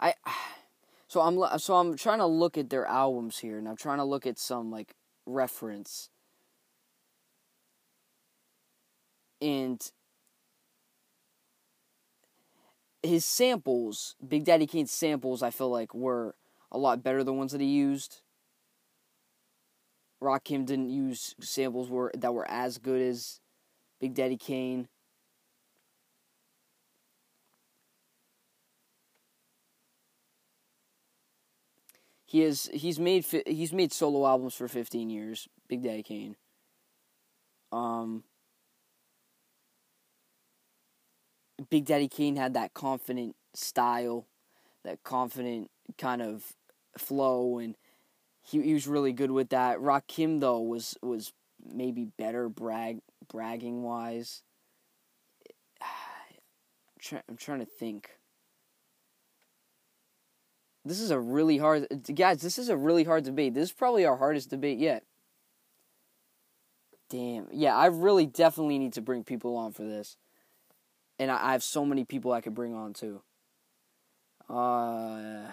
I 0.02 0.14
so 1.08 1.20
I'm 1.20 1.58
so 1.58 1.74
I'm 1.76 1.96
trying 1.96 2.18
to 2.18 2.26
look 2.26 2.58
at 2.58 2.68
their 2.70 2.84
albums 2.86 3.38
here 3.38 3.58
and 3.58 3.68
I'm 3.68 3.76
trying 3.76 3.98
to 3.98 4.04
look 4.04 4.26
at 4.26 4.38
some 4.38 4.70
like 4.70 4.94
reference 5.24 6.10
and 9.42 9.92
his 13.02 13.24
samples, 13.24 14.14
Big 14.26 14.44
Daddy 14.44 14.66
Kane's 14.66 14.92
samples, 14.92 15.42
I 15.42 15.50
feel 15.50 15.70
like 15.70 15.94
were 15.94 16.34
a 16.70 16.78
lot 16.78 17.02
better 17.02 17.24
than 17.24 17.36
ones 17.36 17.52
that 17.52 17.60
he 17.60 17.66
used. 17.66 18.22
Rakim 20.22 20.64
didn't 20.64 20.90
use 20.90 21.34
samples 21.40 21.90
were 21.90 22.12
that 22.16 22.32
were 22.32 22.48
as 22.48 22.78
good 22.78 23.02
as 23.02 23.40
Big 24.00 24.14
Daddy 24.14 24.36
Kane. 24.36 24.88
He 32.24 32.40
has 32.40 32.70
he's 32.72 32.98
made 33.00 33.26
he's 33.46 33.72
made 33.72 33.92
solo 33.92 34.26
albums 34.26 34.54
for 34.54 34.68
15 34.68 35.10
years, 35.10 35.48
Big 35.68 35.82
Daddy 35.82 36.04
Kane. 36.04 36.36
Um 37.72 38.22
Big 41.70 41.84
Daddy 41.84 42.08
Kane 42.08 42.36
had 42.36 42.54
that 42.54 42.74
confident 42.74 43.36
style, 43.54 44.26
that 44.84 45.02
confident 45.02 45.70
kind 45.98 46.22
of 46.22 46.54
flow 46.96 47.58
and 47.58 47.76
he, 48.42 48.60
he 48.62 48.74
was 48.74 48.86
really 48.86 49.12
good 49.12 49.30
with 49.30 49.50
that. 49.50 49.78
Rakim 49.78 50.40
though 50.40 50.60
was 50.60 50.96
was 51.02 51.32
maybe 51.64 52.06
better 52.18 52.48
brag 52.48 53.00
bragging 53.28 53.82
wise. 53.82 54.42
I'm 57.28 57.36
trying 57.36 57.60
to 57.60 57.66
think. 57.66 58.10
This 60.84 61.00
is 61.00 61.12
a 61.12 61.20
really 61.20 61.58
hard 61.58 61.86
guys, 62.14 62.42
this 62.42 62.58
is 62.58 62.68
a 62.68 62.76
really 62.76 63.04
hard 63.04 63.24
debate. 63.24 63.54
This 63.54 63.68
is 63.68 63.72
probably 63.72 64.04
our 64.04 64.16
hardest 64.16 64.50
debate 64.50 64.78
yet. 64.78 65.04
Damn. 67.08 67.46
Yeah, 67.52 67.76
I 67.76 67.86
really 67.86 68.26
definitely 68.26 68.78
need 68.78 68.94
to 68.94 69.02
bring 69.02 69.22
people 69.22 69.56
on 69.56 69.72
for 69.72 69.82
this. 69.84 70.16
And 71.22 71.30
I, 71.30 71.52
have 71.52 71.62
so 71.62 71.84
many 71.84 72.04
people 72.04 72.32
I 72.32 72.40
could 72.40 72.52
bring 72.52 72.74
on 72.74 72.94
too. 72.94 73.22
Uh 74.48 75.52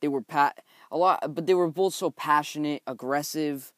They 0.00 0.08
were 0.08 0.22
pat 0.22 0.62
a 0.90 0.96
lot, 0.96 1.34
but 1.34 1.46
they 1.46 1.54
were 1.54 1.68
both 1.68 1.94
so 1.94 2.10
passionate, 2.10 2.82
aggressive. 2.86 3.72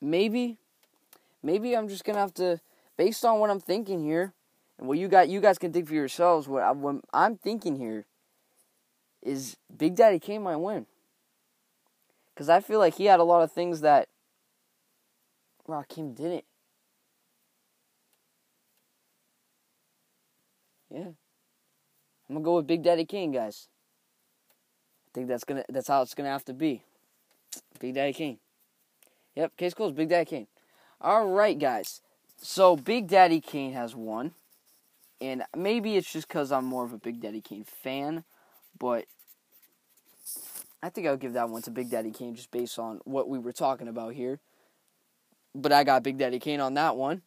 Maybe, 0.00 0.58
maybe 1.42 1.76
I'm 1.76 1.88
just 1.88 2.04
gonna 2.04 2.18
have 2.18 2.34
to, 2.34 2.60
based 2.96 3.24
on 3.24 3.38
what 3.38 3.50
I'm 3.50 3.60
thinking 3.60 4.02
here, 4.02 4.32
and 4.78 4.88
what 4.88 4.98
you 4.98 5.08
got, 5.08 5.28
you 5.28 5.40
guys 5.40 5.58
can 5.58 5.72
think 5.72 5.88
for 5.88 5.94
yourselves. 5.94 6.48
What, 6.48 6.62
I, 6.62 6.72
what 6.72 6.96
I'm 7.12 7.36
thinking 7.36 7.76
here 7.76 8.06
is 9.22 9.56
Big 9.74 9.94
Daddy 9.94 10.18
Kane 10.18 10.42
might 10.42 10.56
win, 10.56 10.86
because 12.34 12.48
I 12.48 12.60
feel 12.60 12.78
like 12.78 12.94
he 12.96 13.06
had 13.06 13.20
a 13.20 13.24
lot 13.24 13.42
of 13.42 13.52
things 13.52 13.80
that 13.82 14.08
Rakim 15.68 16.14
didn't. 16.14 16.44
Yeah. 20.90 21.08
I'm 22.28 22.36
gonna 22.36 22.44
go 22.44 22.56
with 22.56 22.66
Big 22.66 22.82
Daddy 22.82 23.04
Kane, 23.04 23.32
guys. 23.32 23.68
I 25.08 25.10
think 25.12 25.28
that's 25.28 25.44
gonna 25.44 25.64
that's 25.68 25.88
how 25.88 26.02
it's 26.02 26.14
gonna 26.14 26.30
have 26.30 26.44
to 26.46 26.54
be. 26.54 26.82
Big 27.80 27.94
Daddy 27.94 28.12
Kane. 28.12 28.38
Yep, 29.34 29.56
case 29.56 29.74
closed. 29.74 29.94
Big 29.94 30.08
Daddy 30.08 30.24
Kane. 30.24 30.46
All 31.00 31.26
right, 31.26 31.58
guys. 31.58 32.00
So 32.36 32.76
Big 32.76 33.08
Daddy 33.08 33.40
Kane 33.40 33.72
has 33.72 33.94
won, 33.94 34.32
and 35.20 35.44
maybe 35.56 35.96
it's 35.96 36.12
just 36.12 36.28
because 36.28 36.52
I'm 36.52 36.64
more 36.64 36.84
of 36.84 36.92
a 36.92 36.98
Big 36.98 37.20
Daddy 37.20 37.40
Kane 37.40 37.64
fan, 37.64 38.24
but 38.78 39.06
I 40.82 40.90
think 40.90 41.06
I'll 41.06 41.16
give 41.16 41.32
that 41.32 41.48
one 41.48 41.62
to 41.62 41.70
Big 41.70 41.90
Daddy 41.90 42.10
Kane 42.10 42.34
just 42.34 42.50
based 42.50 42.78
on 42.78 43.00
what 43.04 43.28
we 43.28 43.38
were 43.38 43.52
talking 43.52 43.88
about 43.88 44.14
here. 44.14 44.40
But 45.54 45.72
I 45.72 45.84
got 45.84 46.02
Big 46.02 46.18
Daddy 46.18 46.38
Kane 46.38 46.60
on 46.60 46.74
that 46.74 46.96
one. 46.96 47.22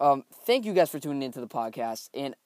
Um, 0.00 0.24
thank 0.46 0.64
you 0.64 0.72
guys 0.72 0.90
for 0.90 1.00
tuning 1.00 1.22
into 1.22 1.40
the 1.40 1.48
podcast, 1.48 2.08
and 2.14 2.36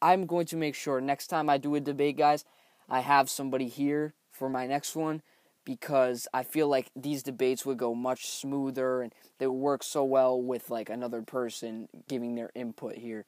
I'm 0.00 0.24
going 0.24 0.46
to 0.46 0.56
make 0.56 0.74
sure 0.74 1.00
next 1.00 1.26
time 1.26 1.50
I 1.50 1.58
do 1.58 1.74
a 1.74 1.80
debate, 1.80 2.16
guys, 2.16 2.44
I 2.88 3.00
have 3.00 3.28
somebody 3.28 3.68
here 3.68 4.14
for 4.30 4.48
my 4.48 4.66
next 4.66 4.96
one 4.96 5.20
because 5.64 6.26
I 6.32 6.42
feel 6.42 6.68
like 6.68 6.90
these 6.96 7.22
debates 7.22 7.64
would 7.66 7.78
go 7.78 7.94
much 7.94 8.28
smoother 8.28 9.02
and 9.02 9.14
they 9.38 9.46
would 9.46 9.54
work 9.54 9.82
so 9.82 10.04
well 10.04 10.40
with 10.40 10.70
like 10.70 10.90
another 10.90 11.22
person 11.22 11.88
giving 12.08 12.34
their 12.34 12.50
input 12.54 12.96
here. 12.96 13.24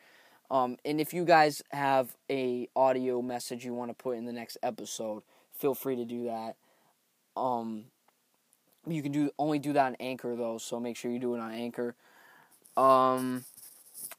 Um, 0.50 0.76
and 0.84 1.00
if 1.00 1.14
you 1.14 1.24
guys 1.24 1.62
have 1.70 2.14
a 2.30 2.68
audio 2.76 3.22
message 3.22 3.64
you 3.64 3.72
want 3.74 3.90
to 3.90 3.94
put 3.94 4.16
in 4.16 4.26
the 4.26 4.32
next 4.32 4.58
episode, 4.62 5.22
feel 5.54 5.74
free 5.74 5.96
to 5.96 6.04
do 6.04 6.24
that. 6.24 6.56
Um, 7.36 7.84
you 8.86 9.02
can 9.02 9.12
do 9.12 9.30
only 9.38 9.58
do 9.58 9.72
that 9.72 9.86
on 9.86 9.94
Anchor 9.96 10.36
though, 10.36 10.58
so 10.58 10.80
make 10.80 10.96
sure 10.96 11.10
you 11.10 11.18
do 11.18 11.34
it 11.34 11.40
on 11.40 11.52
Anchor. 11.52 11.94
Um, 12.76 13.44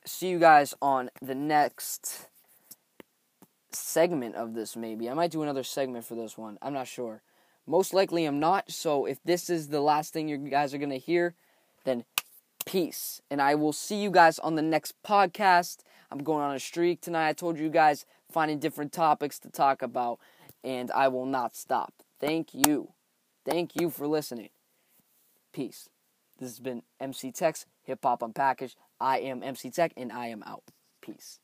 see 0.05 0.29
you 0.29 0.39
guys 0.39 0.73
on 0.81 1.09
the 1.21 1.35
next 1.35 2.27
segment 3.71 4.35
of 4.35 4.53
this, 4.53 4.75
maybe. 4.75 5.09
I 5.09 5.13
might 5.13 5.31
do 5.31 5.43
another 5.43 5.63
segment 5.63 6.05
for 6.05 6.15
this 6.15 6.37
one. 6.37 6.57
I'm 6.61 6.73
not 6.73 6.87
sure. 6.87 7.21
Most 7.65 7.93
likely 7.93 8.25
I'm 8.25 8.39
not. 8.39 8.71
So 8.71 9.05
if 9.05 9.21
this 9.23 9.49
is 9.49 9.69
the 9.69 9.81
last 9.81 10.13
thing 10.13 10.27
you 10.27 10.37
guys 10.37 10.73
are 10.73 10.77
going 10.77 10.89
to 10.89 10.97
hear, 10.97 11.35
then 11.85 12.03
peace. 12.65 13.21
And 13.29 13.41
I 13.41 13.55
will 13.55 13.73
see 13.73 14.01
you 14.01 14.11
guys 14.11 14.39
on 14.39 14.55
the 14.55 14.61
next 14.61 14.95
podcast. 15.05 15.79
I'm 16.11 16.23
going 16.23 16.43
on 16.43 16.55
a 16.55 16.59
streak 16.59 17.01
tonight. 17.01 17.29
I 17.29 17.33
told 17.33 17.57
you 17.57 17.69
guys 17.69 18.05
finding 18.31 18.59
different 18.59 18.91
topics 18.91 19.39
to 19.39 19.49
talk 19.49 19.81
about, 19.81 20.19
and 20.63 20.91
I 20.91 21.07
will 21.07 21.25
not 21.25 21.55
stop. 21.55 21.93
Thank 22.19 22.49
you. 22.53 22.89
Thank 23.45 23.79
you 23.79 23.89
for 23.89 24.07
listening. 24.07 24.49
Peace. 25.53 25.89
This 26.39 26.49
has 26.49 26.59
been 26.59 26.83
MC 26.99 27.31
Tech's 27.31 27.65
Hip 27.83 27.99
Hop 28.03 28.21
Unpackaged. 28.21 28.75
I 28.99 29.19
am 29.19 29.43
MC 29.43 29.69
Tech, 29.69 29.93
and 29.95 30.11
I 30.11 30.27
am 30.27 30.43
out. 30.43 30.63
Peace. 31.01 31.39